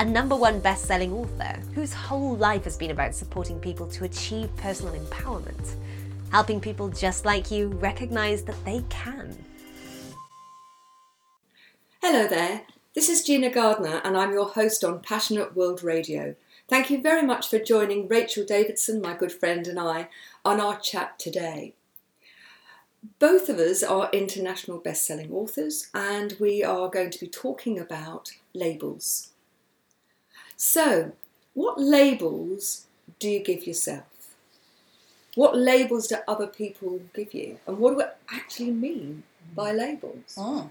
a 0.00 0.04
number 0.04 0.34
one 0.34 0.58
best 0.60 0.86
selling 0.86 1.12
author 1.12 1.60
whose 1.74 1.92
whole 1.92 2.34
life 2.36 2.64
has 2.64 2.74
been 2.74 2.90
about 2.90 3.14
supporting 3.14 3.60
people 3.60 3.86
to 3.86 4.04
achieve 4.04 4.48
personal 4.56 4.94
empowerment, 4.94 5.74
helping 6.32 6.58
people 6.58 6.88
just 6.88 7.26
like 7.26 7.50
you 7.50 7.68
recognize 7.68 8.42
that 8.42 8.64
they 8.64 8.82
can. 8.88 9.36
Hello 12.00 12.26
there, 12.26 12.62
this 12.94 13.10
is 13.10 13.22
Gina 13.22 13.50
Gardner, 13.50 14.00
and 14.02 14.16
I'm 14.16 14.32
your 14.32 14.48
host 14.48 14.82
on 14.82 15.00
Passionate 15.00 15.54
World 15.54 15.82
Radio. 15.82 16.34
Thank 16.66 16.88
you 16.88 17.02
very 17.02 17.22
much 17.22 17.50
for 17.50 17.58
joining 17.58 18.08
Rachel 18.08 18.46
Davidson, 18.46 19.02
my 19.02 19.12
good 19.12 19.32
friend, 19.32 19.66
and 19.66 19.78
I 19.78 20.08
on 20.46 20.62
our 20.62 20.80
chat 20.80 21.18
today. 21.18 21.74
Both 23.18 23.50
of 23.50 23.58
us 23.58 23.82
are 23.82 24.08
international 24.14 24.78
best 24.78 25.04
selling 25.04 25.30
authors, 25.30 25.88
and 25.92 26.36
we 26.40 26.64
are 26.64 26.88
going 26.88 27.10
to 27.10 27.20
be 27.20 27.28
talking 27.28 27.78
about 27.78 28.30
labels. 28.54 29.30
So, 30.60 31.12
what 31.54 31.80
labels 31.80 32.86
do 33.18 33.30
you 33.30 33.42
give 33.42 33.66
yourself? 33.66 34.04
What 35.34 35.56
labels 35.56 36.08
do 36.08 36.16
other 36.28 36.46
people 36.46 37.00
give 37.14 37.32
you? 37.32 37.58
And 37.66 37.78
what 37.78 37.94
do 37.94 38.00
it 38.00 38.14
actually 38.30 38.72
mean 38.72 39.22
by 39.54 39.72
labels? 39.72 40.36
Oh. 40.36 40.68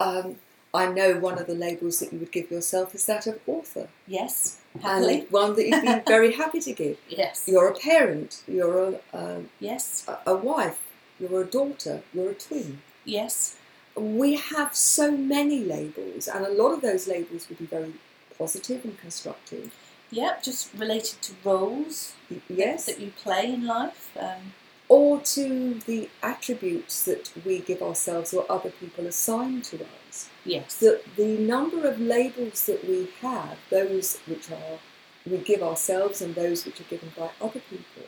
Um, 0.00 0.36
I 0.72 0.90
know 0.90 1.18
one 1.18 1.36
of 1.36 1.46
the 1.46 1.54
labels 1.54 2.00
that 2.00 2.10
you 2.10 2.20
would 2.20 2.32
give 2.32 2.50
yourself 2.50 2.94
is 2.94 3.04
that 3.04 3.26
of 3.26 3.38
author. 3.46 3.88
Yes, 4.06 4.62
happily. 4.80 5.20
And 5.20 5.30
one 5.30 5.56
that 5.56 5.68
you've 5.68 5.84
been 5.84 6.02
very 6.06 6.32
happy 6.42 6.60
to 6.60 6.72
give. 6.72 6.96
Yes. 7.10 7.44
You're 7.46 7.68
a 7.68 7.74
parent, 7.74 8.42
you're 8.48 8.94
a, 8.94 9.00
um, 9.12 9.50
yes. 9.60 10.06
a, 10.08 10.30
a 10.30 10.36
wife, 10.36 10.80
you're 11.20 11.42
a 11.42 11.46
daughter, 11.46 12.02
you're 12.14 12.30
a 12.30 12.34
twin. 12.34 12.80
Yes. 13.04 13.58
We 13.94 14.36
have 14.36 14.74
so 14.74 15.10
many 15.10 15.62
labels, 15.62 16.28
and 16.28 16.46
a 16.46 16.50
lot 16.50 16.72
of 16.72 16.80
those 16.80 17.06
labels 17.06 17.46
would 17.50 17.58
be 17.58 17.66
very 17.66 17.92
positive 18.38 18.84
and 18.84 18.98
constructive. 18.98 19.74
Yep, 20.10 20.42
just 20.42 20.72
related 20.74 21.20
to 21.22 21.32
roles 21.44 22.14
yes. 22.48 22.86
that 22.86 22.98
you 23.00 23.12
play 23.22 23.52
in 23.52 23.66
life. 23.66 24.16
Um, 24.18 24.54
or 24.88 25.20
to 25.20 25.74
the 25.86 26.08
attributes 26.22 27.04
that 27.04 27.30
we 27.44 27.58
give 27.58 27.82
ourselves 27.82 28.32
or 28.32 28.50
other 28.50 28.70
people 28.70 29.06
assign 29.06 29.60
to 29.60 29.84
us. 30.08 30.30
Yes. 30.44 30.76
That 30.76 31.02
the 31.16 31.36
number 31.36 31.86
of 31.86 32.00
labels 32.00 32.64
that 32.66 32.88
we 32.88 33.08
have, 33.20 33.58
those 33.70 34.18
which 34.26 34.50
are 34.50 34.78
we 35.26 35.38
give 35.38 35.62
ourselves 35.62 36.22
and 36.22 36.34
those 36.34 36.64
which 36.64 36.80
are 36.80 36.84
given 36.84 37.12
by 37.16 37.30
other 37.40 37.60
people, 37.60 38.04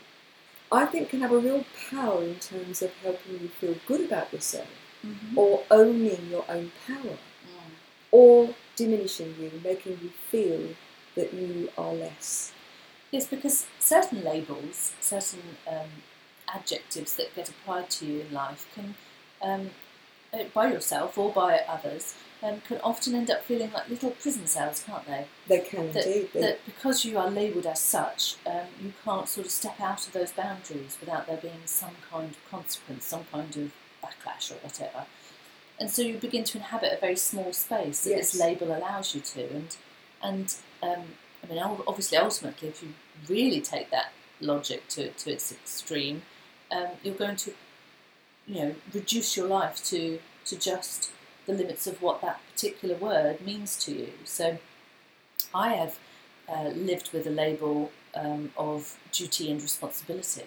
I 0.73 0.87
think 0.87 1.11
can 1.11 1.21
have 1.21 1.33
a 1.33 1.39
real 1.39 1.67
power 1.91 2.23
in 2.23 2.37
terms 2.37 2.81
of 2.81 2.93
helping 3.03 3.41
you 3.41 3.49
feel 3.49 3.75
good 3.87 4.01
about 4.01 4.33
yourself 4.33 4.69
mm-hmm. 5.05 5.37
or 5.37 5.65
owning 5.71 6.31
your 6.31 6.45
own 6.49 6.73
power 6.87 7.19
mm. 7.19 7.73
or 8.11 8.55
diminishing 8.81 9.35
you, 9.39 9.51
making 9.63 9.99
you 10.03 10.09
feel 10.31 10.75
that 11.15 11.35
you 11.35 11.69
are 11.77 11.93
less. 11.93 12.53
Yes, 13.11 13.27
because 13.27 13.67
certain 13.79 14.25
labels, 14.25 14.95
certain 15.01 15.43
um, 15.69 15.91
adjectives 16.49 17.15
that 17.17 17.35
get 17.37 17.51
applied 17.51 17.91
to 17.91 18.07
you 18.07 18.21
in 18.21 18.33
life 18.33 18.67
can, 18.75 18.95
um, 19.43 19.71
uh, 20.33 20.45
by 20.55 20.73
yourself 20.73 21.19
or 21.19 21.31
by 21.31 21.61
others, 21.69 22.15
um, 22.43 22.63
can 22.67 22.79
often 22.83 23.15
end 23.15 23.31
up 23.31 23.45
feeling 23.45 23.71
like 23.73 23.91
little 23.91 24.13
prison 24.13 24.47
cells, 24.47 24.83
can't 24.87 25.07
they? 25.07 25.27
They 25.47 25.59
can 25.59 25.93
that, 25.93 26.07
indeed. 26.07 26.31
That 26.33 26.65
because 26.65 27.05
you 27.05 27.19
are 27.19 27.29
labelled 27.29 27.67
as 27.67 27.81
such, 27.81 28.37
um, 28.47 28.69
you 28.83 28.95
can't 29.05 29.29
sort 29.29 29.47
of 29.47 29.53
step 29.53 29.79
out 29.79 30.07
of 30.07 30.15
those 30.15 30.33
boundaries 30.33 30.97
without 31.01 31.27
there 31.27 31.37
being 31.37 31.67
some 31.67 31.97
kind 32.11 32.31
of 32.31 32.51
consequence, 32.51 33.05
some 33.05 33.25
kind 33.31 33.55
of 33.57 33.73
backlash 34.03 34.51
or 34.51 34.55
whatever 34.63 35.05
and 35.81 35.91
so 35.91 36.03
you 36.03 36.19
begin 36.19 36.45
to 36.45 36.59
inhabit 36.59 36.93
a 36.93 37.01
very 37.01 37.17
small 37.17 37.55
space 37.55 38.05
that 38.05 38.11
yes. 38.11 38.33
this 38.33 38.41
label 38.41 38.77
allows 38.77 39.15
you 39.15 39.23
to. 39.23 39.49
And 39.49 39.77
and 40.23 40.55
um, 40.83 41.05
I 41.43 41.47
mean, 41.49 41.59
obviously, 41.59 42.19
ultimately, 42.19 42.69
if 42.69 42.83
you 42.83 42.91
really 43.29 43.63
take 43.63 43.91
that 43.91 44.13
logic 44.41 44.87
to 44.89 45.09
to 45.09 45.31
its 45.31 45.51
extreme, 45.51 46.23
um, 46.71 46.89
you're 47.03 47.15
going 47.15 47.37
to, 47.37 47.55
you 48.47 48.55
know, 48.57 48.75
reduce 48.93 49.39
your 49.39 49.47
life 49.47 49.83
to 49.85 50.21
to 50.45 50.59
just 50.59 51.11
the 51.47 51.55
limits 51.55 51.87
of 51.87 52.03
what 52.03 52.21
that 52.21 52.41
particular 52.53 52.95
word 52.95 53.41
means 53.41 53.83
to 53.85 53.93
you. 53.93 54.13
So, 54.25 54.59
I 55.55 55.73
have 55.73 55.99
uh, 56.47 56.69
lived 56.69 57.11
with 57.15 57.27
a 57.27 57.31
label 57.31 57.91
um, 58.15 58.53
of 58.55 58.99
duty 59.13 59.51
and 59.51 59.63
responsibility. 59.63 60.45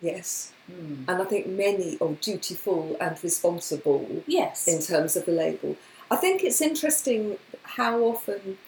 Yes. 0.00 0.52
Mm. 0.70 1.04
And 1.08 1.22
I 1.22 1.24
think 1.24 1.46
many 1.46 1.98
are 2.00 2.12
dutiful 2.20 2.96
and 3.00 3.16
responsible. 3.22 4.22
Yes. 4.26 4.68
In 4.68 4.80
terms 4.80 5.16
of 5.16 5.26
the 5.26 5.32
label. 5.32 5.76
I 6.10 6.16
think 6.16 6.42
it's 6.44 6.60
interesting 6.60 7.38
how 7.62 8.00
often 8.00 8.58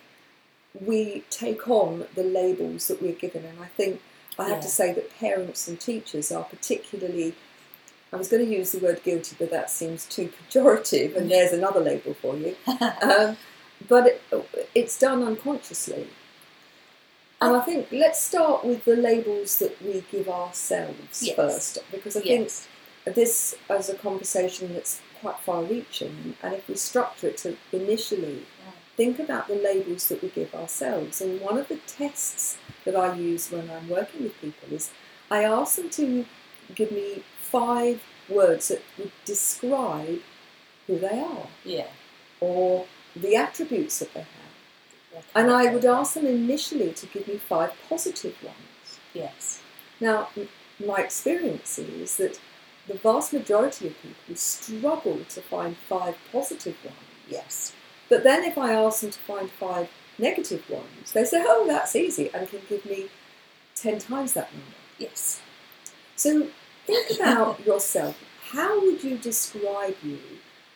we 0.78 1.24
take 1.30 1.68
on 1.68 2.04
the 2.14 2.22
labels 2.22 2.88
that 2.88 3.02
we're 3.02 3.12
given, 3.12 3.44
and 3.44 3.58
I 3.60 3.66
think 3.66 4.00
I 4.38 4.44
have 4.44 4.58
yeah. 4.58 4.60
to 4.60 4.68
say 4.68 4.92
that 4.92 5.18
parents 5.18 5.66
and 5.68 5.80
teachers 5.80 6.30
are 6.30 6.44
particularly. 6.44 7.34
I 8.12 8.16
was 8.16 8.28
going 8.28 8.44
to 8.44 8.50
use 8.50 8.72
the 8.72 8.80
word 8.80 9.02
guilty, 9.04 9.36
but 9.38 9.50
that 9.50 9.70
seems 9.70 10.04
too 10.06 10.30
pejorative, 10.30 11.16
and 11.16 11.30
there's 11.30 11.52
another 11.52 11.80
label 11.80 12.14
for 12.14 12.36
you. 12.36 12.56
um, 13.02 13.36
but 13.88 14.06
it, 14.06 14.22
it's 14.74 14.98
done 14.98 15.22
unconsciously. 15.22 16.06
And 17.42 17.56
I 17.56 17.60
think 17.60 17.88
let's 17.90 18.20
start 18.20 18.64
with 18.64 18.84
the 18.84 18.96
labels 18.96 19.58
that 19.60 19.80
we 19.82 20.04
give 20.12 20.28
ourselves 20.28 21.22
yes. 21.22 21.36
first, 21.36 21.78
because 21.90 22.16
I 22.16 22.20
yes. 22.20 22.66
think 23.04 23.16
this 23.16 23.56
is 23.70 23.88
a 23.88 23.94
conversation 23.94 24.74
that's 24.74 25.00
quite 25.20 25.38
far 25.38 25.62
reaching. 25.62 26.36
And 26.42 26.54
if 26.54 26.68
we 26.68 26.76
structure 26.76 27.28
it 27.28 27.38
to 27.38 27.56
initially 27.72 28.40
yeah. 28.64 28.72
think 28.96 29.18
about 29.18 29.48
the 29.48 29.54
labels 29.54 30.08
that 30.08 30.22
we 30.22 30.28
give 30.28 30.54
ourselves, 30.54 31.22
and 31.22 31.40
one 31.40 31.56
of 31.56 31.68
the 31.68 31.78
tests 31.86 32.58
that 32.84 32.94
I 32.94 33.14
use 33.14 33.50
when 33.50 33.70
I'm 33.70 33.88
working 33.88 34.24
with 34.24 34.38
people 34.40 34.74
is 34.74 34.90
I 35.30 35.44
ask 35.44 35.76
them 35.76 35.88
to 35.90 36.26
give 36.74 36.92
me 36.92 37.22
five 37.38 38.02
words 38.28 38.68
that 38.68 38.82
would 38.98 39.12
describe 39.24 40.20
who 40.86 40.98
they 40.98 41.20
are. 41.20 41.46
Yeah. 41.64 41.88
Or 42.40 42.86
the 43.16 43.36
attributes 43.36 43.98
that 44.00 44.12
they 44.12 44.20
have. 44.20 44.28
And 45.34 45.50
I 45.50 45.72
would 45.72 45.84
ask 45.84 46.14
them 46.14 46.26
initially 46.26 46.92
to 46.92 47.06
give 47.06 47.28
me 47.28 47.36
five 47.36 47.72
positive 47.88 48.36
ones. 48.42 48.98
Yes. 49.14 49.60
Now, 50.00 50.28
my 50.84 50.96
experience 50.96 51.78
is 51.78 52.16
that 52.16 52.40
the 52.86 52.94
vast 52.94 53.32
majority 53.32 53.88
of 53.88 54.02
people 54.02 54.36
struggle 54.36 55.20
to 55.28 55.40
find 55.40 55.76
five 55.76 56.16
positive 56.32 56.76
ones. 56.84 56.96
Yes. 57.28 57.72
But 58.08 58.24
then 58.24 58.44
if 58.44 58.58
I 58.58 58.72
ask 58.72 59.02
them 59.02 59.10
to 59.10 59.18
find 59.20 59.50
five 59.50 59.88
negative 60.18 60.68
ones, 60.68 61.12
they 61.12 61.24
say, 61.24 61.44
oh, 61.46 61.66
that's 61.66 61.94
easy, 61.94 62.30
and 62.34 62.48
can 62.48 62.60
give 62.68 62.84
me 62.84 63.06
ten 63.76 63.98
times 63.98 64.32
that 64.34 64.52
number. 64.52 64.76
Yes. 64.98 65.40
So 66.16 66.48
think 66.86 67.10
about 67.20 67.64
yourself. 67.64 68.18
How 68.52 68.80
would 68.80 69.04
you 69.04 69.16
describe 69.16 69.96
you? 70.02 70.18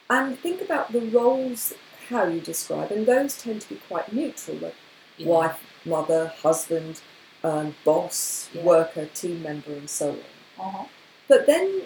And 0.09 0.39
think 0.39 0.61
about 0.61 0.93
the 0.93 1.01
roles 1.01 1.73
how 2.09 2.27
you 2.27 2.41
describe, 2.41 2.91
and 2.91 3.07
those 3.07 3.37
tend 3.37 3.63
to 3.63 3.69
be 3.69 3.81
quite 3.89 4.13
neutral, 4.13 4.57
like 4.59 4.75
yeah. 5.17 5.27
wife, 5.27 5.61
mother, 5.85 6.33
husband, 6.43 7.01
um, 7.43 7.75
boss, 7.85 8.49
yeah. 8.53 8.63
worker, 8.63 9.07
team 9.07 9.43
member, 9.43 9.73
and 9.73 9.89
so 9.89 10.11
on. 10.11 10.67
Uh-huh. 10.67 10.85
But 11.29 11.47
then 11.47 11.83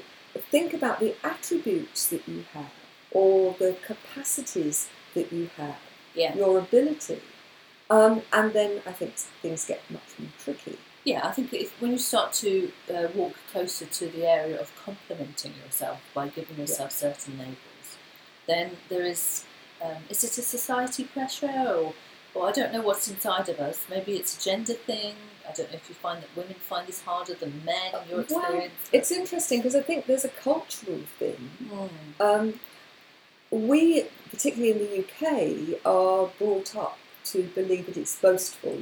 think 0.50 0.75
about 0.75 1.00
the 1.00 1.15
attributes 1.25 2.09
that 2.09 2.29
you 2.29 2.44
have, 2.53 2.73
or 3.11 3.55
the 3.59 3.76
capacities 3.87 4.88
that 5.15 5.32
you 5.32 5.50
have, 5.56 5.76
yeah. 6.15 6.35
your 6.35 6.59
ability. 6.59 7.21
Um, 7.91 8.23
and 8.32 8.53
then 8.53 8.82
I 8.87 8.93
think 8.93 9.14
things 9.14 9.64
get 9.64 9.81
much 9.91 10.19
more 10.19 10.29
tricky. 10.38 10.79
Yeah, 11.05 11.26
I 11.26 11.32
think 11.32 11.55
if, 11.55 11.81
when 11.81 11.93
you 11.93 11.99
start 11.99 12.35
to 12.35 12.71
uh, 12.94 13.09
walk 13.14 13.35
closer 13.50 13.87
to 13.87 14.09
the 14.09 14.26
area 14.29 14.61
of 14.61 14.71
complimenting 14.85 15.55
yourself 15.64 16.00
by 16.12 16.29
giving 16.29 16.59
yourself 16.59 16.91
yeah. 16.91 17.12
certain 17.14 17.38
labels, 17.38 17.97
then 18.47 18.76
there 18.91 19.05
is 19.05 19.44
um, 19.83 19.97
is 20.09 20.25
it 20.25 20.37
a 20.39 20.43
society 20.43 21.05
pressure 21.05 21.47
or, 21.47 21.95
or 22.35 22.49
I 22.49 22.53
don't 22.53 22.73
know 22.73 22.83
what's 22.83 23.09
inside 23.09 23.49
of 23.49 23.59
us? 23.59 23.87
Maybe 23.89 24.13
it's 24.13 24.37
a 24.37 24.51
gender 24.51 24.75
thing. 24.75 25.15
I 25.49 25.53
don't 25.53 25.71
know 25.71 25.77
if 25.77 25.89
you 25.89 25.95
find 25.95 26.23
that 26.23 26.29
women 26.37 26.55
find 26.55 26.87
this 26.87 27.03
harder 27.03 27.35
than 27.35 27.63
men 27.65 27.95
in 28.03 28.11
your 28.11 28.21
experience. 28.21 28.53
Well, 28.53 28.71
it's 28.93 29.11
interesting 29.11 29.61
because 29.61 29.75
I 29.75 29.81
think 29.81 30.07
there's 30.07 30.25
a 30.25 30.31
cultural 30.31 31.01
thing. 31.19 31.51
Mm. 31.65 31.91
Um, 32.21 32.61
we, 33.51 34.05
particularly 34.31 34.73
in 34.73 34.79
the 34.79 34.99
UK, 34.99 35.81
are 35.87 36.29
brought 36.39 36.77
up 36.77 36.99
to 37.27 37.45
believe 37.55 37.87
that 37.87 37.97
it's 37.97 38.17
boastful, 38.21 38.79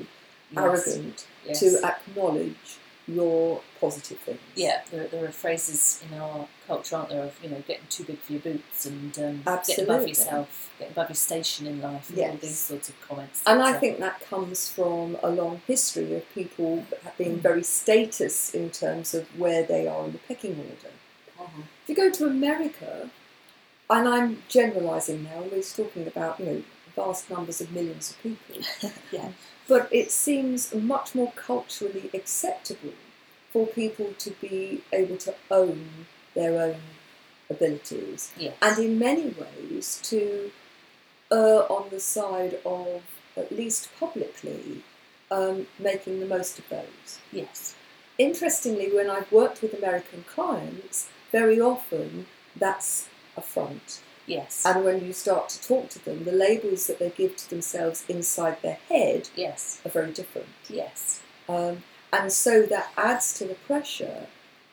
yes. 0.50 0.86
arrogant, 0.88 1.26
yes. 1.46 1.60
to 1.60 1.84
acknowledge 1.84 2.78
your 3.08 3.60
positive 3.80 4.18
things. 4.18 4.40
Yeah, 4.56 4.82
there, 4.90 5.06
there 5.06 5.24
are 5.24 5.32
phrases 5.32 6.02
in 6.10 6.18
our 6.18 6.48
culture, 6.66 6.96
aren't 6.96 7.10
there, 7.10 7.22
of 7.22 7.38
you 7.42 7.50
know 7.50 7.62
getting 7.66 7.86
too 7.88 8.04
big 8.04 8.18
for 8.18 8.32
your 8.32 8.42
boots 8.42 8.84
and 8.86 9.16
um, 9.18 9.42
getting 9.66 9.84
above 9.84 10.08
yourself, 10.08 10.70
getting 10.78 10.92
above 10.92 11.08
your 11.10 11.14
station 11.16 11.66
in 11.66 11.80
life, 11.80 12.10
and 12.10 12.18
all 12.20 12.36
these 12.36 12.58
sorts 12.58 12.88
of 12.88 13.00
comments. 13.08 13.42
And 13.46 13.62
I 13.62 13.74
think 13.74 13.98
that 14.00 14.20
comes 14.28 14.68
from 14.68 15.16
a 15.22 15.30
long 15.30 15.60
history 15.66 16.14
of 16.14 16.28
people 16.34 16.84
Mm. 17.04 17.16
being 17.18 17.38
very 17.38 17.62
status 17.62 18.54
in 18.54 18.70
terms 18.70 19.14
of 19.14 19.26
where 19.38 19.62
they 19.62 19.86
are 19.86 20.04
in 20.06 20.12
the 20.12 20.18
pecking 20.18 20.56
order. 20.58 20.92
uh-huh. 21.38 21.62
If 21.82 21.88
you 21.88 21.94
go 21.94 22.10
to 22.10 22.26
America, 22.26 23.10
and 23.88 24.08
I'm 24.08 24.42
generalising 24.48 25.24
now, 25.24 25.42
we're 25.50 25.62
talking 25.62 26.06
about 26.06 26.40
you 26.40 26.46
know 26.46 26.62
vast 26.96 27.30
numbers 27.30 27.60
of 27.60 27.70
millions 27.72 28.10
of 28.10 28.20
people, 28.22 28.56
yeah, 29.12 29.28
but 29.68 29.88
it 29.90 30.10
seems 30.10 30.74
much 30.74 31.14
more 31.14 31.32
culturally 31.32 32.10
acceptable 32.14 32.94
for 33.52 33.66
people 33.66 34.14
to 34.18 34.30
be 34.30 34.82
able 34.92 35.16
to 35.16 35.34
own 35.50 36.06
their 36.34 36.60
own 36.60 36.80
abilities, 37.48 38.32
yes, 38.36 38.54
and 38.60 38.78
in 38.78 38.98
many 38.98 39.28
ways 39.28 40.00
to 40.02 40.50
err 41.32 41.70
on 41.70 41.88
the 41.90 42.00
side 42.00 42.58
of 42.64 43.02
at 43.36 43.52
least 43.52 43.88
publicly 43.98 44.82
um, 45.30 45.66
making 45.78 46.20
the 46.20 46.26
most 46.26 46.58
of 46.58 46.68
those. 46.68 47.18
Yes, 47.32 47.74
interestingly, 48.18 48.92
when 48.92 49.10
I've 49.10 49.30
worked 49.32 49.62
with 49.62 49.74
American 49.74 50.24
clients, 50.28 51.08
very 51.32 51.60
often 51.60 52.26
that's 52.54 53.08
a 53.36 53.40
front. 53.40 54.00
Yes, 54.26 54.64
And 54.66 54.84
when 54.84 55.04
you 55.04 55.12
start 55.12 55.48
to 55.50 55.62
talk 55.62 55.88
to 55.90 56.04
them, 56.04 56.24
the 56.24 56.32
labels 56.32 56.86
that 56.86 56.98
they 56.98 57.10
give 57.10 57.36
to 57.36 57.50
themselves 57.50 58.04
inside 58.08 58.60
their 58.62 58.78
head 58.88 59.28
yes, 59.36 59.80
are 59.84 59.90
very 59.90 60.12
different. 60.12 60.48
yes, 60.68 61.20
Um, 61.48 61.82
and 62.12 62.32
so 62.32 62.62
that 62.62 62.92
adds 62.96 63.38
to 63.38 63.44
the 63.46 63.54
pressure, 63.54 64.26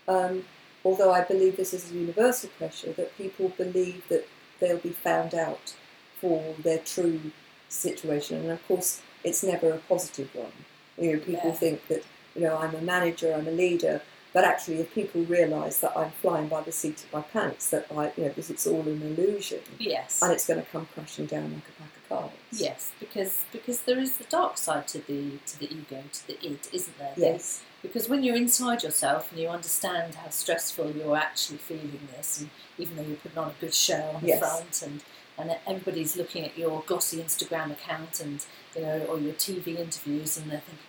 um, 0.07 0.45
although 0.83 1.11
I 1.11 1.21
believe 1.21 1.57
this 1.57 1.73
is 1.73 1.91
a 1.91 1.95
universal 1.95 2.49
pressure, 2.57 2.91
that 2.93 3.17
people 3.17 3.49
believe 3.49 4.07
that 4.09 4.27
they'll 4.59 4.77
be 4.77 4.89
found 4.89 5.33
out 5.33 5.73
for 6.19 6.55
their 6.59 6.79
true 6.79 7.31
situation. 7.69 8.37
And 8.39 8.51
of 8.51 8.67
course, 8.67 9.01
it's 9.23 9.43
never 9.43 9.71
a 9.73 9.77
positive 9.77 10.33
one. 10.35 10.51
You 10.97 11.13
know, 11.13 11.19
people 11.19 11.49
Yeah. 11.49 11.55
think 11.55 11.87
that, 11.87 12.03
you 12.35 12.41
know, 12.41 12.57
I'm 12.57 12.75
a 12.75 12.81
manager, 12.81 13.33
I'm 13.33 13.47
a 13.47 13.51
leader, 13.51 14.01
but 14.33 14.43
actually, 14.43 14.77
if 14.79 14.93
people 14.93 15.21
realise 15.23 15.77
that 15.79 15.95
I'm 15.95 16.11
flying 16.11 16.47
by 16.47 16.61
the 16.61 16.71
seat 16.71 17.03
of 17.03 17.13
my 17.13 17.21
pants, 17.21 17.69
that 17.69 17.85
I, 17.95 18.11
you 18.17 18.23
know, 18.25 18.29
this 18.29 18.49
it's 18.49 18.65
all 18.67 18.81
an 18.81 19.01
illusion, 19.01 19.59
yes, 19.79 20.21
and 20.21 20.31
it's 20.31 20.47
going 20.47 20.59
to 20.59 20.65
come 20.71 20.87
crashing 20.93 21.27
down 21.27 21.53
like 21.53 21.63
a 21.69 21.81
pack 21.81 21.91
of 21.97 22.09
cards. 22.09 22.33
yes, 22.61 22.91
because 22.99 23.43
because 23.51 23.81
there 23.81 23.99
is 23.99 24.17
the 24.17 24.23
dark 24.25 24.57
side 24.57 24.87
to 24.89 24.99
the 24.99 25.37
to 25.45 25.59
the 25.59 25.71
ego, 25.71 26.03
to 26.11 26.27
the 26.27 26.37
id, 26.45 26.59
isn't 26.73 26.97
there? 26.97 27.13
Yes. 27.17 27.61
Because 27.81 28.07
when 28.07 28.23
you're 28.23 28.37
inside 28.37 28.81
yourself 28.81 29.29
and 29.31 29.39
you 29.41 29.49
understand 29.49 30.15
how 30.15 30.29
stressful 30.29 30.91
you're 30.91 31.17
actually 31.17 31.57
feeling 31.57 32.07
this, 32.15 32.39
and 32.39 32.49
even 32.77 32.95
though 32.95 33.03
you're 33.03 33.17
putting 33.17 33.37
on 33.37 33.49
a 33.49 33.53
good 33.59 33.73
show 33.73 34.01
on 34.15 34.21
the 34.21 34.27
Yes. 34.29 34.39
front, 34.39 34.81
and 34.81 35.03
and 35.37 35.57
everybody's 35.67 36.15
looking 36.15 36.45
at 36.45 36.57
your 36.57 36.81
glossy 36.87 37.17
Instagram 37.21 37.71
account 37.71 38.19
and 38.21 38.45
you 38.75 38.81
know 38.83 38.99
or 39.09 39.19
your 39.19 39.33
TV 39.33 39.77
interviews, 39.77 40.37
and 40.37 40.49
they're 40.49 40.59
thinking, 40.61 40.87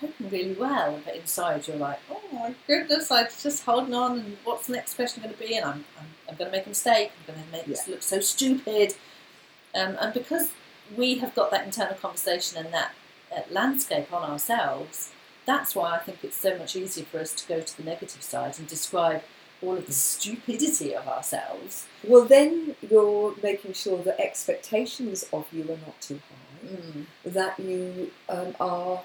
coping 0.00 0.30
really 0.30 0.54
well, 0.54 1.00
but 1.04 1.14
inside 1.16 1.68
you're 1.68 1.76
like, 1.76 2.00
oh 2.10 2.20
my 2.32 2.54
goodness, 2.66 3.10
I'm 3.10 3.26
just 3.42 3.64
holding 3.64 3.94
on, 3.94 4.18
and 4.18 4.36
what's 4.44 4.66
the 4.66 4.72
next 4.72 4.94
question 4.94 5.22
going 5.22 5.34
to 5.34 5.40
be? 5.40 5.56
And 5.56 5.64
I'm 5.64 5.84
I'm, 5.98 6.06
I'm 6.28 6.36
going 6.36 6.50
to 6.50 6.56
make 6.56 6.66
a 6.66 6.70
mistake. 6.70 7.12
I'm 7.18 7.34
going 7.34 7.46
to 7.46 7.52
make 7.52 7.66
this 7.66 7.86
look 7.86 8.02
so 8.02 8.20
stupid. 8.20 8.94
Um, 9.74 9.96
and 10.00 10.12
because 10.12 10.50
we 10.96 11.18
have 11.18 11.34
got 11.34 11.50
that 11.50 11.64
internal 11.64 11.94
conversation 11.94 12.64
and 12.64 12.74
that 12.74 12.92
uh, 13.34 13.42
landscape 13.50 14.12
on 14.12 14.28
ourselves, 14.28 15.12
that's 15.46 15.74
why 15.74 15.94
I 15.94 15.98
think 15.98 16.18
it's 16.22 16.36
so 16.36 16.58
much 16.58 16.74
easier 16.76 17.04
for 17.04 17.20
us 17.20 17.32
to 17.34 17.48
go 17.48 17.60
to 17.60 17.76
the 17.76 17.84
negative 17.84 18.22
side 18.22 18.58
and 18.58 18.66
describe 18.66 19.22
all 19.62 19.76
of 19.76 19.86
the 19.86 19.92
stupidity 19.92 20.94
of 20.94 21.06
ourselves. 21.06 21.86
Well, 22.02 22.24
then 22.24 22.76
you're 22.88 23.34
making 23.42 23.74
sure 23.74 24.02
that 24.02 24.18
expectations 24.18 25.24
of 25.32 25.46
you 25.52 25.64
are 25.64 25.78
not 25.86 26.00
too 26.00 26.20
high, 26.28 27.06
that 27.24 27.60
you 27.60 28.10
um, 28.28 28.56
are 28.58 29.02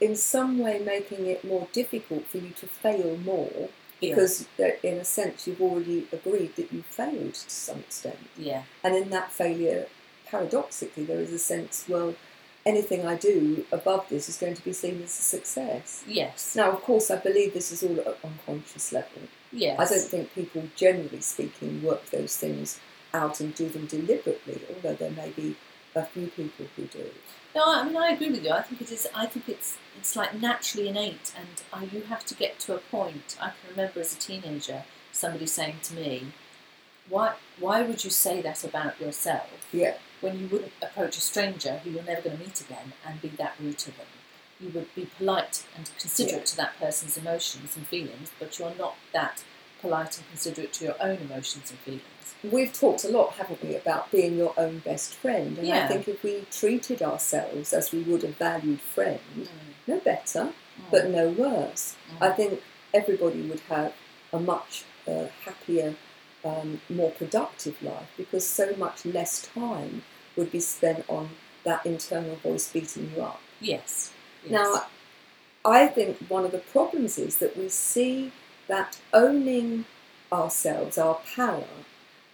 in 0.00 0.14
some 0.16 0.58
way 0.58 0.78
making 0.78 1.26
it 1.26 1.44
more 1.44 1.68
difficult 1.72 2.26
for 2.26 2.38
you 2.38 2.50
to 2.50 2.66
fail 2.66 3.16
more 3.18 3.68
because, 4.00 4.46
that 4.58 4.84
in 4.86 4.98
a 4.98 5.04
sense, 5.04 5.46
you've 5.46 5.60
already 5.62 6.06
agreed 6.12 6.54
that 6.56 6.70
you 6.72 6.82
failed 6.82 7.32
to 7.34 7.50
some 7.50 7.78
extent. 7.80 8.18
yeah, 8.36 8.64
And 8.84 8.94
in 8.94 9.08
that 9.10 9.32
failure, 9.32 9.86
paradoxically, 10.26 11.04
there 11.04 11.20
is 11.20 11.32
a 11.32 11.38
sense, 11.38 11.86
well, 11.88 12.14
anything 12.66 13.06
I 13.06 13.14
do 13.14 13.64
above 13.72 14.08
this 14.10 14.28
is 14.28 14.36
going 14.36 14.54
to 14.54 14.62
be 14.64 14.72
seen 14.74 15.00
as 15.02 15.18
a 15.18 15.22
success. 15.22 16.04
yes, 16.06 16.54
Now, 16.56 16.72
of 16.72 16.82
course, 16.82 17.10
I 17.10 17.16
believe 17.16 17.54
this 17.54 17.72
is 17.72 17.82
all 17.82 17.98
at 18.00 18.06
an 18.06 18.14
unconscious 18.24 18.92
level. 18.92 19.22
yes. 19.52 19.78
I 19.80 19.84
don't 19.94 20.08
think 20.08 20.34
people, 20.34 20.64
generally 20.76 21.20
speaking, 21.20 21.82
work 21.82 22.04
those 22.10 22.36
things 22.36 22.78
out 23.14 23.40
and 23.40 23.54
do 23.54 23.68
them 23.68 23.86
deliberately, 23.86 24.60
although 24.74 24.94
there 24.94 25.10
may 25.12 25.30
be 25.30 25.56
a 25.94 26.04
few 26.04 26.26
people 26.26 26.66
who 26.76 26.82
do. 26.84 27.06
No, 27.56 27.64
I 27.74 27.84
mean 27.84 27.96
I 27.96 28.08
agree 28.10 28.30
with 28.30 28.44
you. 28.44 28.50
I 28.52 28.60
think 28.62 28.82
it 28.82 28.92
is. 28.92 29.08
I 29.14 29.24
think 29.26 29.48
it's 29.48 29.78
it's 29.98 30.14
like 30.14 30.38
naturally 30.38 30.88
innate, 30.88 31.32
and 31.72 31.90
you 31.90 32.02
have 32.02 32.24
to 32.26 32.34
get 32.34 32.58
to 32.60 32.74
a 32.74 32.78
point. 32.78 33.36
I 33.40 33.46
can 33.48 33.70
remember 33.70 34.00
as 34.00 34.12
a 34.14 34.18
teenager 34.18 34.84
somebody 35.10 35.46
saying 35.46 35.78
to 35.84 35.94
me, 35.94 36.32
"Why 37.08 37.28
why 37.58 37.80
would 37.80 38.04
you 38.04 38.10
say 38.10 38.42
that 38.42 38.62
about 38.62 39.00
yourself 39.00 39.48
Yeah, 39.72 39.94
when 40.20 40.38
you 40.38 40.48
wouldn't 40.48 40.72
approach 40.82 41.16
a 41.16 41.22
stranger 41.22 41.78
who 41.78 41.90
you're 41.92 42.02
never 42.12 42.20
going 42.26 42.36
to 42.38 42.44
meet 42.44 42.60
again 42.60 42.92
and 43.06 43.22
be 43.22 43.28
that 43.42 43.54
rude 43.58 43.78
to 43.86 43.90
them? 43.98 44.10
You 44.60 44.68
would 44.74 44.94
be 44.94 45.06
polite 45.18 45.64
and 45.76 45.90
considerate 45.98 46.40
Yeah. 46.42 46.52
to 46.52 46.56
that 46.58 46.78
person's 46.78 47.16
emotions 47.16 47.74
and 47.76 47.86
feelings, 47.86 48.32
but 48.38 48.58
you're 48.58 48.74
not 48.74 48.96
that 49.14 49.42
polite 49.80 50.16
and 50.18 50.28
considerate 50.28 50.72
to 50.74 50.84
your 50.84 50.96
own 51.00 51.16
emotions 51.18 51.70
and 51.70 51.78
feelings." 51.80 52.02
we've 52.44 52.72
talked 52.72 53.02
a 53.04 53.08
lot, 53.08 53.32
haven't 53.32 53.60
we, 53.64 53.74
about 53.74 54.10
being 54.12 54.36
your 54.36 54.52
own 54.56 54.78
best 54.80 55.14
friend. 55.14 55.58
And 55.58 55.72
I 55.72 55.88
think 55.88 56.06
if 56.06 56.22
we 56.22 56.44
treated 56.52 57.02
ourselves 57.02 57.72
as 57.72 57.90
we 57.92 58.00
would 58.02 58.22
a 58.24 58.28
valued 58.28 58.80
friend, 58.80 59.18
Mm. 59.36 59.46
no 59.88 59.98
better, 59.98 60.44
Mm. 60.78 60.90
but 60.90 61.08
no 61.08 61.28
worse, 61.30 61.94
Mm. 62.12 62.22
I 62.26 62.30
think 62.32 62.62
everybody 62.94 63.40
would 63.42 63.60
have 63.68 63.92
a 64.32 64.38
much 64.38 64.84
uh, 65.08 65.26
happier, 65.44 65.94
um, 66.44 66.80
more 66.88 67.10
productive 67.12 67.80
life 67.82 68.08
because 68.16 68.44
so 68.46 68.74
much 68.76 69.04
less 69.04 69.42
time 69.54 70.02
would 70.36 70.50
be 70.52 70.60
spent 70.60 71.04
on 71.08 71.30
that 71.64 71.84
internal 71.86 72.36
voice 72.36 72.68
beating 72.68 73.12
you 73.16 73.22
up. 73.22 73.40
yes. 73.60 74.10
yes. 74.44 74.50
Now, 74.52 74.86
I 75.64 75.86
think 75.88 76.18
one 76.28 76.44
of 76.44 76.52
the 76.52 76.58
problems 76.58 77.18
is 77.18 77.36
that 77.38 77.56
we 77.56 77.68
see 77.68 78.30
that 78.68 78.98
owning 79.12 79.84
ourselves, 80.32 80.98
our 80.98 81.20
power, 81.34 81.64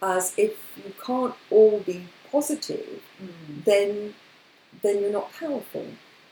as 0.01 0.33
if 0.37 0.57
you 0.77 0.93
can't 1.05 1.35
all 1.49 1.79
be 1.79 2.07
positive, 2.31 3.01
Mm. 3.21 3.63
then 3.65 4.13
then 4.81 4.99
you're 5.01 5.11
not 5.11 5.31
powerful. 5.33 5.85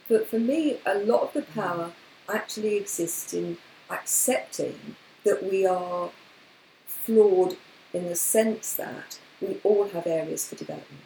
But 0.09 0.27
for 0.27 0.39
me, 0.39 0.79
a 0.85 0.95
lot 0.97 1.21
of 1.21 1.33
the 1.33 1.43
power 1.43 1.91
actually 2.27 2.75
exists 2.75 3.33
in 3.33 3.57
accepting 3.89 4.95
that 5.23 5.43
we 5.43 5.65
are 5.65 6.09
flawed 6.85 7.55
in 7.93 8.07
the 8.09 8.15
sense 8.15 8.73
that 8.73 9.19
we 9.39 9.57
all 9.63 9.87
have 9.89 10.07
areas 10.07 10.47
for 10.47 10.55
development. 10.55 11.01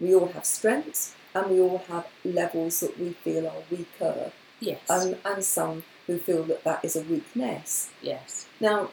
We 0.00 0.14
all 0.14 0.28
have 0.28 0.44
strengths 0.46 1.14
and 1.34 1.50
we 1.50 1.60
all 1.60 1.82
have 1.88 2.06
levels 2.24 2.80
that 2.80 2.98
we 2.98 3.12
feel 3.12 3.46
are 3.46 3.62
weaker 3.70 4.32
yes. 4.58 4.80
and, 4.88 5.16
and 5.24 5.44
some 5.44 5.84
who 6.10 6.18
feel 6.18 6.42
that 6.44 6.64
that 6.64 6.84
is 6.84 6.96
a 6.96 7.02
weakness. 7.02 7.90
yes. 8.02 8.46
Now, 8.58 8.90